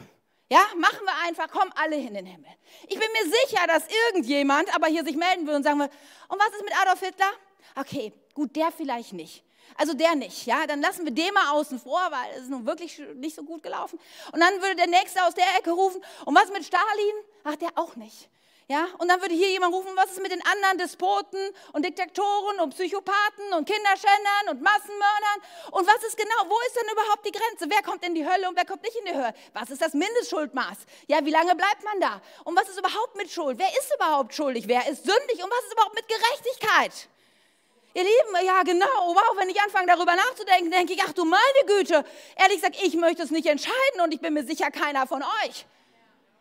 [0.49, 2.51] Ja, machen wir einfach, kommen alle in den Himmel.
[2.83, 5.91] Ich bin mir sicher, dass irgendjemand aber hier sich melden will und sagen will,
[6.29, 7.31] und was ist mit Adolf Hitler?
[7.75, 9.43] Okay, Gut, der vielleicht nicht.
[9.79, 12.67] Also der nicht, ja, dann lassen wir den mal außen vor, weil es ist nun
[12.67, 13.99] wirklich nicht so gut gelaufen.
[14.31, 17.15] Und dann würde der Nächste aus der Ecke rufen, und was mit Stalin?
[17.45, 18.29] Ach, der auch nicht.
[18.69, 21.39] Ja, und dann würde hier jemand rufen, was ist mit den anderen Despoten
[21.73, 25.39] und Diktatoren und Psychopathen und Kinderschändern und Massenmördern?
[25.71, 27.67] Und was ist genau, wo ist denn überhaupt die Grenze?
[27.71, 29.33] Wer kommt in die Hölle und wer kommt nicht in die Hölle?
[29.53, 30.79] Was ist das Mindestschuldmaß?
[31.07, 32.21] Ja, wie lange bleibt man da?
[32.43, 33.57] Und was ist überhaupt mit Schuld?
[33.57, 34.67] Wer ist überhaupt schuldig?
[34.67, 35.45] Wer ist sündig?
[35.45, 37.09] Und was ist überhaupt mit Gerechtigkeit?
[37.95, 41.41] Ihr Lieben, ja genau, wow, wenn ich anfange darüber nachzudenken, denke ich, ach du meine
[41.67, 45.23] Güte, ehrlich gesagt, ich möchte es nicht entscheiden und ich bin mir sicher keiner von
[45.23, 45.67] euch.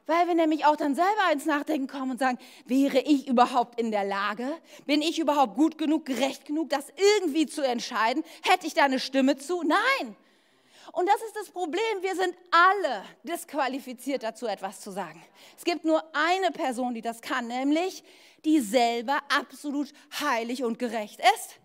[0.08, 3.92] Weil wir nämlich auch dann selber ins Nachdenken kommen und sagen, wäre ich überhaupt in
[3.92, 4.48] der Lage?
[4.86, 6.86] Bin ich überhaupt gut genug, gerecht genug, das
[7.18, 8.24] irgendwie zu entscheiden?
[8.44, 9.64] Hätte ich da eine Stimme zu?
[9.64, 10.16] Nein.
[10.92, 15.22] Und das ist das Problem, wir sind alle disqualifiziert dazu, etwas zu sagen.
[15.58, 18.04] Es gibt nur eine Person, die das kann, nämlich
[18.46, 19.92] die selber absolut
[20.22, 21.60] heilig und gerecht ist.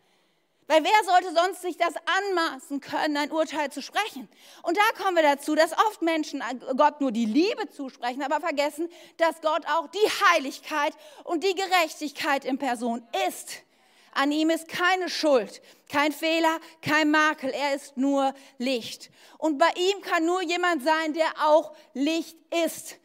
[0.71, 4.29] Weil wer sollte sonst sich das anmaßen können, ein Urteil zu sprechen?
[4.63, 6.45] Und da kommen wir dazu, dass oft Menschen
[6.77, 10.93] Gott nur die Liebe zusprechen, aber vergessen, dass Gott auch die Heiligkeit
[11.25, 13.65] und die Gerechtigkeit in Person ist.
[14.13, 17.51] An ihm ist keine Schuld, kein Fehler, kein Makel.
[17.51, 19.11] Er ist nur Licht.
[19.39, 22.97] Und bei ihm kann nur jemand sein, der auch Licht ist.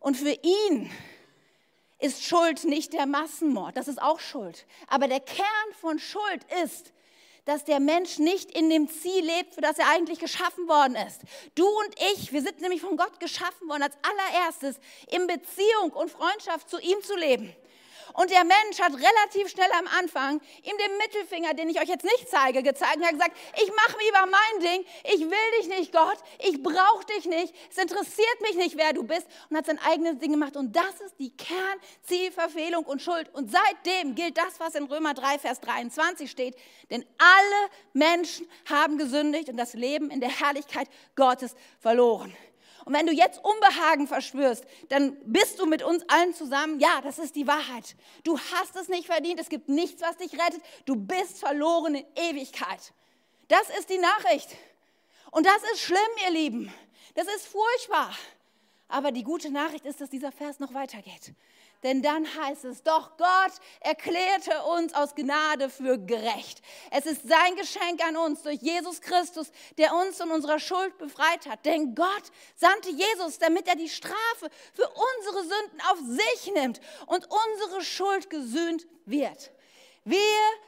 [0.00, 0.90] Und für ihn
[2.02, 4.66] ist Schuld nicht der Massenmord, das ist auch Schuld.
[4.88, 5.46] Aber der Kern
[5.80, 6.92] von Schuld ist,
[7.44, 11.22] dass der Mensch nicht in dem Ziel lebt, für das er eigentlich geschaffen worden ist.
[11.54, 14.76] Du und ich, wir sind nämlich von Gott geschaffen worden, als allererstes
[15.10, 17.54] in Beziehung und Freundschaft zu ihm zu leben.
[18.14, 22.04] Und der Mensch hat relativ schnell am Anfang ihm den Mittelfinger, den ich euch jetzt
[22.04, 25.92] nicht zeige, gezeigt und hat gesagt, ich mache lieber mein Ding, ich will dich nicht,
[25.92, 29.78] Gott, ich brauche dich nicht, es interessiert mich nicht, wer du bist und hat sein
[29.78, 30.56] eigenes Ding gemacht.
[30.56, 33.28] Und das ist die Kernzielverfehlung und Schuld.
[33.32, 36.56] Und seitdem gilt das, was in Römer 3, Vers 23 steht,
[36.90, 42.34] denn alle Menschen haben gesündigt und das Leben in der Herrlichkeit Gottes verloren.
[42.84, 46.80] Und wenn du jetzt Unbehagen verspürst, dann bist du mit uns allen zusammen.
[46.80, 47.96] Ja, das ist die Wahrheit.
[48.24, 49.40] Du hast es nicht verdient.
[49.40, 50.62] Es gibt nichts, was dich rettet.
[50.84, 52.92] Du bist verloren in Ewigkeit.
[53.48, 54.56] Das ist die Nachricht.
[55.30, 56.72] Und das ist schlimm, ihr Lieben.
[57.14, 58.14] Das ist furchtbar.
[58.88, 61.34] Aber die gute Nachricht ist, dass dieser Vers noch weitergeht.
[61.82, 66.62] Denn dann heißt es, doch Gott erklärte uns aus Gnade für gerecht.
[66.92, 71.46] Es ist sein Geschenk an uns durch Jesus Christus, der uns von unserer Schuld befreit
[71.48, 71.64] hat.
[71.64, 72.22] Denn Gott
[72.54, 78.30] sandte Jesus, damit er die Strafe für unsere Sünden auf sich nimmt und unsere Schuld
[78.30, 79.50] gesühnt wird.
[80.04, 80.18] Wir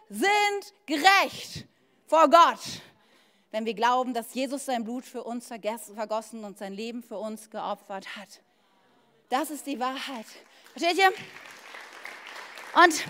[0.09, 1.67] sind gerecht
[2.07, 2.61] vor Gott,
[3.53, 7.51] wenn wir glauben, dass Jesus sein Blut für uns vergossen und sein Leben für uns
[7.51, 8.43] geopfert hat.
[9.29, 10.27] Das ist die Wahrheit.
[10.77, 11.13] Versteht ihr?
[12.83, 13.05] Und,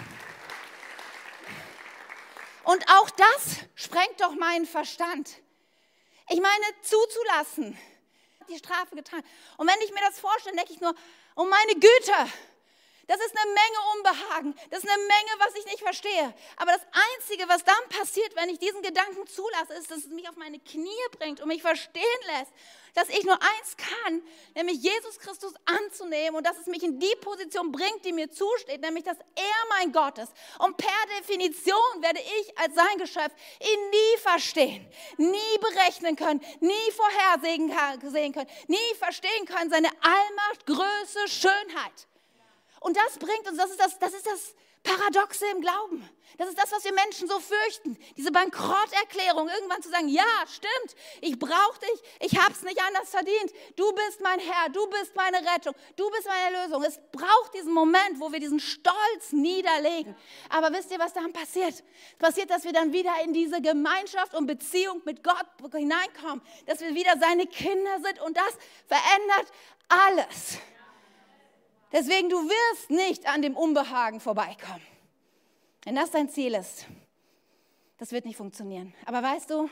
[2.64, 5.40] und auch das sprengt doch meinen Verstand.
[6.28, 7.78] Ich meine, zuzulassen,
[8.50, 9.22] die Strafe getan.
[9.56, 10.94] Und wenn ich mir das vorstelle, denke ich nur,
[11.36, 12.32] oh meine Güte,
[13.06, 14.54] Das ist eine Menge Unbehagen.
[14.70, 16.34] Das ist eine Menge, was ich nicht verstehe.
[16.56, 16.82] Aber das
[17.16, 20.58] Einzige, was dann passiert, wenn ich diesen Gedanken zulasse, ist, dass es mich auf meine
[20.58, 20.88] Knie
[21.18, 22.52] bringt und mich verstehen lässt,
[22.94, 24.22] dass ich nur eins kann,
[24.54, 28.80] nämlich Jesus Christus anzunehmen und dass es mich in die Position bringt, die mir zusteht,
[28.80, 30.32] nämlich dass er mein Gott ist.
[30.60, 36.92] Und per Definition werde ich als sein Geschöpf ihn nie verstehen, nie berechnen können, nie
[36.92, 37.72] vorhersehen
[38.32, 42.06] können, nie verstehen können, seine Allmacht, Größe, Schönheit.
[42.84, 46.06] Und das bringt uns, das ist das, das ist das Paradoxe im Glauben.
[46.36, 47.96] Das ist das, was wir Menschen so fürchten.
[48.18, 53.08] Diese Bankrotterklärung, irgendwann zu sagen, ja, stimmt, ich brauche dich, ich habe es nicht anders
[53.08, 53.54] verdient.
[53.76, 56.82] Du bist mein Herr, du bist meine Rettung, du bist meine Lösung.
[56.82, 60.14] Es braucht diesen Moment, wo wir diesen Stolz niederlegen.
[60.50, 61.72] Aber wisst ihr, was dann passiert?
[61.72, 61.82] Es
[62.18, 66.94] passiert, dass wir dann wieder in diese Gemeinschaft und Beziehung mit Gott hineinkommen, dass wir
[66.94, 69.50] wieder seine Kinder sind und das verändert
[69.88, 70.58] alles.
[71.94, 74.82] Deswegen, du wirst nicht an dem Unbehagen vorbeikommen.
[75.84, 76.86] Wenn das dein Ziel ist,
[77.98, 78.92] das wird nicht funktionieren.
[79.06, 79.70] Aber weißt du,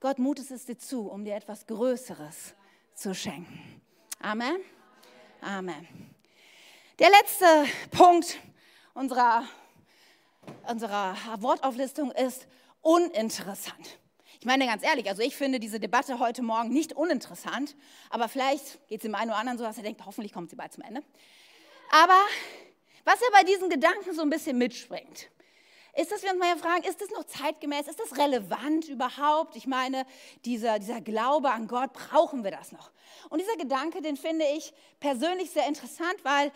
[0.00, 2.56] Gott mutet es dir zu, um dir etwas Größeres
[2.94, 3.80] zu schenken.
[4.20, 4.56] Amen.
[5.42, 5.86] Amen.
[6.98, 7.46] Der letzte
[7.92, 8.36] Punkt
[8.94, 9.44] unserer,
[10.66, 12.48] unserer Wortauflistung ist
[12.80, 14.00] uninteressant.
[14.40, 17.76] Ich meine ganz ehrlich, also ich finde diese Debatte heute Morgen nicht uninteressant,
[18.10, 20.56] aber vielleicht geht es dem einen oder anderen so, dass er denkt, hoffentlich kommt sie
[20.56, 21.02] bald zum Ende.
[21.94, 22.26] Aber
[23.04, 25.30] was ja bei diesen Gedanken so ein bisschen mitspringt,
[25.96, 27.86] ist, dass wir uns mal fragen, ist das noch zeitgemäß?
[27.86, 29.54] Ist das relevant überhaupt?
[29.54, 30.04] Ich meine,
[30.44, 32.90] dieser, dieser Glaube an Gott, brauchen wir das noch?
[33.30, 36.48] Und dieser Gedanke, den finde ich persönlich sehr interessant, weil,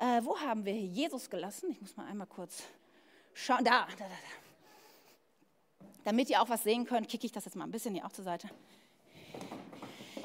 [0.00, 1.70] äh, wo haben wir hier Jesus gelassen?
[1.70, 2.62] Ich muss mal einmal kurz
[3.34, 3.64] schauen.
[3.64, 5.86] Da, da, da, da.
[6.04, 8.12] Damit ihr auch was sehen könnt, kicke ich das jetzt mal ein bisschen hier auch
[8.12, 8.48] zur Seite.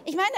[0.06, 0.38] Ich meine,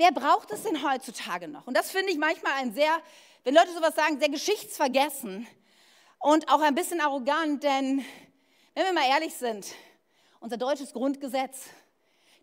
[0.00, 1.66] Wer braucht es denn heutzutage noch?
[1.66, 3.02] Und das finde ich manchmal ein sehr,
[3.44, 5.46] wenn Leute sowas sagen, sehr geschichtsvergessen
[6.18, 8.02] und auch ein bisschen arrogant, denn
[8.72, 9.66] wenn wir mal ehrlich sind,
[10.40, 11.66] unser deutsches Grundgesetz,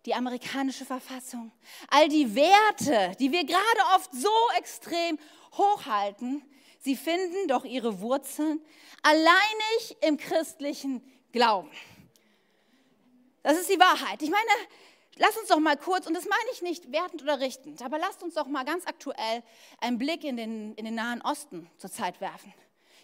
[0.05, 1.51] die amerikanische Verfassung,
[1.89, 5.17] all die Werte, die wir gerade oft so extrem
[5.53, 6.43] hochhalten,
[6.81, 8.61] sie finden doch ihre Wurzeln
[9.01, 11.71] alleinig im christlichen Glauben.
[13.41, 14.21] Das ist die Wahrheit.
[14.21, 14.51] Ich meine,
[15.19, 18.21] Lass uns doch mal kurz, und das meine ich nicht wertend oder richtend, aber lasst
[18.23, 19.43] uns doch mal ganz aktuell
[19.79, 22.53] einen Blick in den, in den Nahen Osten zurzeit werfen.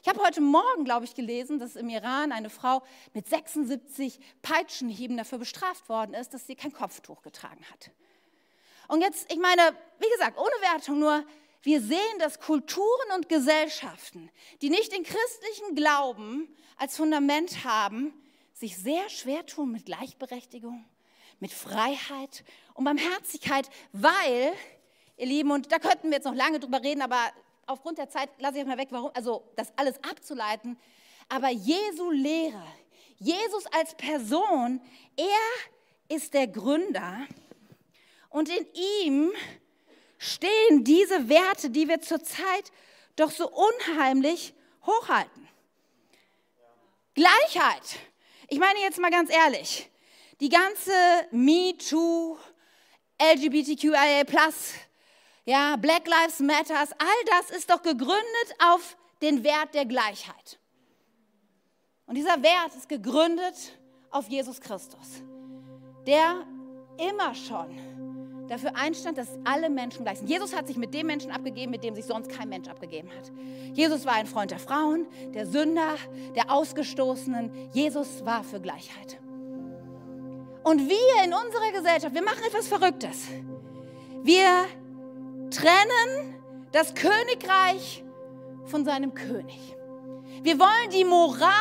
[0.03, 5.15] Ich habe heute Morgen, glaube ich, gelesen, dass im Iran eine Frau mit 76 Peitschenhieben
[5.15, 7.89] dafür bestraft worden ist, dass sie kein Kopftuch getragen hat.
[8.89, 9.61] Und jetzt, ich meine,
[9.99, 11.25] wie gesagt, ohne Wertung, nur
[11.61, 14.29] wir sehen, dass Kulturen und Gesellschaften,
[14.61, 18.13] die nicht den christlichen Glauben als Fundament haben,
[18.53, 20.83] sich sehr schwer tun mit Gleichberechtigung,
[21.43, 24.53] mit Freiheit und Barmherzigkeit, weil,
[25.17, 27.19] ihr Lieben, und da könnten wir jetzt noch lange drüber reden, aber
[27.65, 30.79] aufgrund der Zeit lasse ich euch mal weg, warum, also das alles abzuleiten,
[31.27, 32.63] aber Jesu Lehre,
[33.17, 34.79] Jesus als Person,
[35.17, 37.27] er ist der Gründer
[38.29, 38.65] und in
[39.01, 39.33] ihm
[40.17, 42.71] stehen diese Werte, die wir zurzeit
[43.17, 44.53] doch so unheimlich
[44.85, 45.49] hochhalten.
[47.15, 47.99] Gleichheit.
[48.47, 49.89] Ich meine jetzt mal ganz ehrlich,
[50.43, 50.91] die ganze
[51.31, 52.37] MeToo,
[53.17, 54.25] LGBTQIA+,
[55.45, 60.59] ja, Black Lives Matters, all das ist doch gegründet auf den Wert der Gleichheit.
[62.07, 63.55] Und dieser Wert ist gegründet
[64.11, 65.23] auf Jesus Christus,
[66.05, 66.45] der
[66.97, 70.29] immer schon dafür einstand, dass alle Menschen gleich sind.
[70.29, 73.31] Jesus hat sich mit dem Menschen abgegeben, mit dem sich sonst kein Mensch abgegeben hat.
[73.73, 75.95] Jesus war ein Freund der Frauen, der Sünder,
[76.35, 77.69] der Ausgestoßenen.
[77.71, 79.22] Jesus war für Gleichheit.
[80.63, 83.27] Und wir in unserer Gesellschaft, wir machen etwas Verrücktes.
[84.23, 84.65] Wir
[85.51, 88.03] trennen das Königreich
[88.65, 89.75] von seinem König.
[90.41, 91.51] Wir wollen die Moral,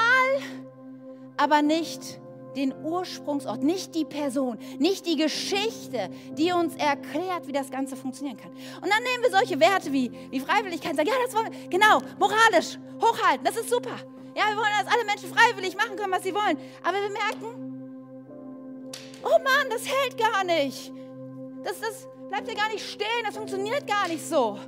[1.36, 2.20] aber nicht
[2.56, 8.36] den Ursprungsort, nicht die Person, nicht die Geschichte, die uns erklärt, wie das Ganze funktionieren
[8.36, 8.50] kann.
[8.52, 11.68] Und dann nehmen wir solche Werte wie, wie Freiwilligkeit und sagen, ja, das wollen wir,
[11.68, 13.96] genau, moralisch, hochhalten, das ist super.
[14.34, 16.58] Ja, wir wollen, dass alle Menschen freiwillig machen können, was sie wollen.
[16.82, 17.71] Aber wir merken,
[19.24, 20.92] oh Mann, das hält gar nicht.
[21.62, 24.58] Das, das bleibt ja gar nicht stehen, das funktioniert gar nicht so.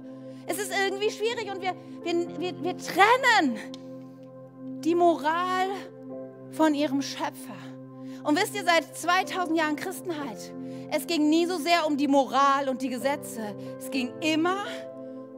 [0.46, 3.58] Es ist irgendwie schwierig und wir, wir, wir, wir trennen
[4.80, 5.68] die Moral
[6.52, 7.56] von ihrem Schöpfer.
[8.22, 10.52] Und wisst ihr, seit 2000 Jahren Christenheit,
[10.90, 13.54] es ging nie so sehr um die Moral und die Gesetze.
[13.78, 14.64] Es ging immer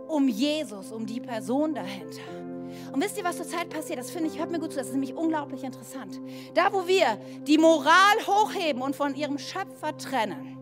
[0.09, 2.46] um Jesus, um die Person dahinter.
[2.93, 3.99] Und wisst ihr, was zurzeit passiert?
[3.99, 6.21] Das finde ich, hört mir gut zu, das ist nämlich unglaublich interessant.
[6.55, 10.57] Da, wo wir die Moral hochheben und von ihrem Schöpfer trennen,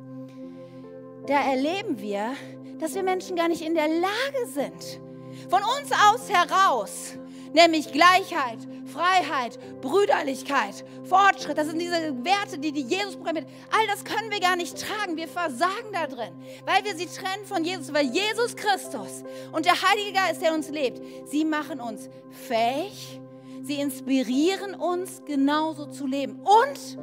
[1.27, 2.33] da erleben wir,
[2.79, 5.01] dass wir Menschen gar nicht in der Lage sind,
[5.49, 7.19] Von uns aus heraus,
[7.55, 11.57] nämlich Gleichheit, Freiheit, Brüderlichkeit, Fortschritt.
[11.57, 13.47] Das sind diese Werte, die, die Jesus programmiert.
[13.71, 15.17] All das können wir gar nicht tragen.
[15.17, 16.33] Wir versagen da drin,
[16.67, 20.69] weil wir sie trennen von Jesus, weil Jesus Christus und der Heilige Geist, der uns
[20.69, 23.21] lebt, sie machen uns fähig,
[23.63, 26.41] sie inspirieren uns, genauso zu leben.
[26.41, 26.99] Und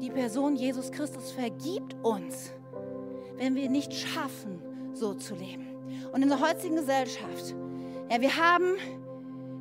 [0.00, 2.50] die Person Jesus Christus vergibt uns,
[3.36, 4.62] wenn wir nicht schaffen,
[4.94, 5.66] so zu leben.
[6.12, 7.54] Und in der heutigen Gesellschaft,
[8.10, 8.76] ja, wir haben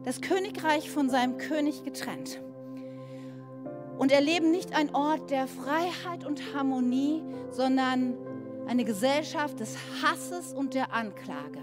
[0.05, 2.39] das Königreich von seinem König getrennt
[3.97, 8.15] und erleben nicht einen Ort der Freiheit und Harmonie, sondern
[8.67, 11.59] eine Gesellschaft des Hasses und der Anklage,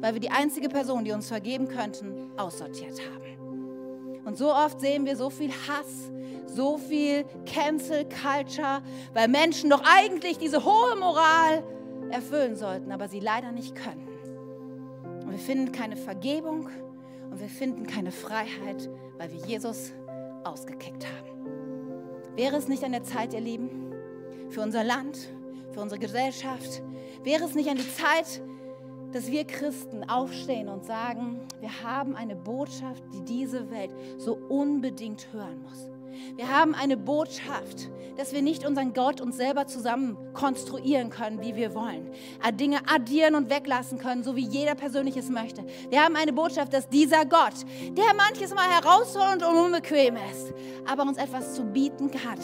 [0.00, 3.20] weil wir die einzige Person, die uns vergeben könnten, aussortiert haben.
[4.24, 6.10] Und so oft sehen wir so viel Hass,
[6.46, 8.82] so viel Cancel Culture,
[9.14, 11.62] weil Menschen doch eigentlich diese hohe Moral
[12.10, 14.08] erfüllen sollten, aber sie leider nicht können.
[15.24, 16.68] Und wir finden keine Vergebung
[17.30, 19.92] und wir finden keine Freiheit, weil wir Jesus
[20.44, 22.36] ausgekickt haben.
[22.36, 23.92] Wäre es nicht an der Zeit, ihr Lieben,
[24.48, 25.18] für unser Land,
[25.72, 26.82] für unsere Gesellschaft,
[27.22, 28.42] wäre es nicht an die Zeit,
[29.12, 35.32] dass wir Christen aufstehen und sagen, wir haben eine Botschaft, die diese Welt so unbedingt
[35.32, 35.90] hören muss.
[36.36, 41.56] Wir haben eine Botschaft, dass wir nicht unseren Gott uns selber zusammen konstruieren können, wie
[41.56, 42.10] wir wollen.
[42.52, 45.64] Dinge addieren und weglassen können, so wie jeder persönlich es möchte.
[45.88, 47.54] Wir haben eine Botschaft, dass dieser Gott,
[47.92, 50.52] der manches Mal herausfordernd und unbequem ist,
[50.86, 52.40] aber uns etwas zu bieten hat,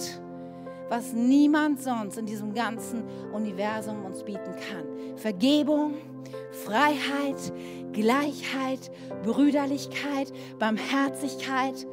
[0.89, 3.03] was niemand sonst in diesem ganzen
[3.33, 5.17] Universum uns bieten kann.
[5.17, 5.95] Vergebung,
[6.65, 7.53] Freiheit,
[7.93, 8.91] Gleichheit,
[9.25, 11.87] Brüderlichkeit, Barmherzigkeit,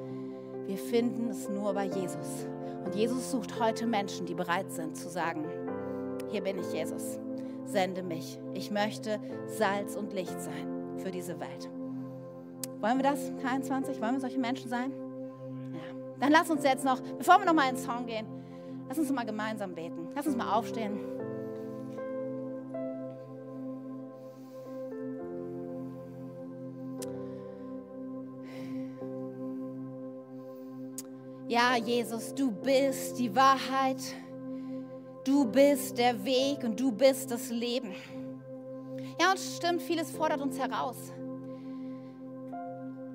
[0.67, 2.47] wir finden es nur bei Jesus.
[2.85, 5.45] Und Jesus sucht heute Menschen, die bereit sind zu sagen,
[6.29, 7.19] hier bin ich Jesus,
[7.65, 8.39] sende mich.
[8.53, 11.69] Ich möchte Salz und Licht sein für diese Welt.
[12.79, 14.01] Wollen wir das, 23?
[14.01, 14.91] Wollen wir solche Menschen sein?
[15.73, 15.79] Ja.
[16.19, 18.27] Dann lass uns jetzt noch, bevor wir noch mal ins Song gehen,
[18.89, 20.09] lass uns mal gemeinsam beten.
[20.15, 20.99] Lass uns mal aufstehen.
[31.53, 34.01] Ja, Jesus, du bist die Wahrheit,
[35.23, 37.93] du bist der Weg und du bist das Leben.
[39.21, 40.97] Ja, und stimmt, vieles fordert uns heraus,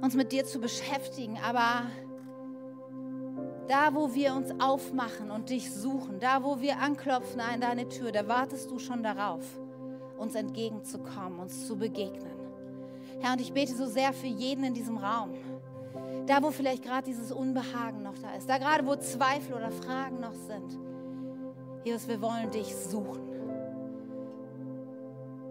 [0.01, 1.91] uns mit dir zu beschäftigen, aber
[3.67, 8.13] da, wo wir uns aufmachen und dich suchen, da, wo wir anklopfen an deine Tür,
[8.13, 9.43] da wartest du schon darauf,
[10.17, 12.39] uns entgegenzukommen, uns zu begegnen.
[13.19, 15.35] Herr, und ich bete so sehr für jeden in diesem Raum
[16.29, 20.21] da, wo vielleicht gerade dieses Unbehagen noch da ist, da gerade, wo Zweifel oder Fragen
[20.21, 20.79] noch sind.
[21.85, 23.29] Jesus, wir wollen dich suchen.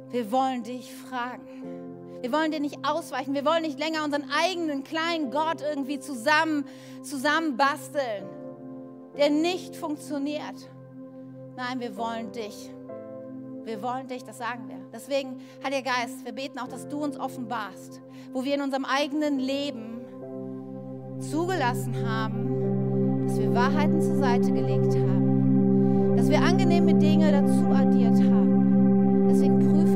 [0.10, 1.48] Wir wollen dich fragen.
[2.22, 3.34] Wir wollen dir nicht ausweichen.
[3.34, 6.66] Wir wollen nicht länger unseren eigenen kleinen Gott irgendwie zusammen,
[7.02, 8.26] zusammen basteln,
[9.18, 10.70] der nicht funktioniert.
[11.56, 12.72] Nein, wir wollen dich.
[13.64, 14.78] Wir wollen dich, das sagen wir.
[14.94, 18.00] Deswegen, Heiliger Geist, wir beten auch, dass du uns offenbarst,
[18.32, 20.07] wo wir in unserem eigenen Leben
[21.20, 28.20] zugelassen haben, dass wir Wahrheiten zur Seite gelegt haben, dass wir angenehme Dinge dazu addiert
[28.22, 29.28] haben.
[29.30, 29.87] Deswegen prüfen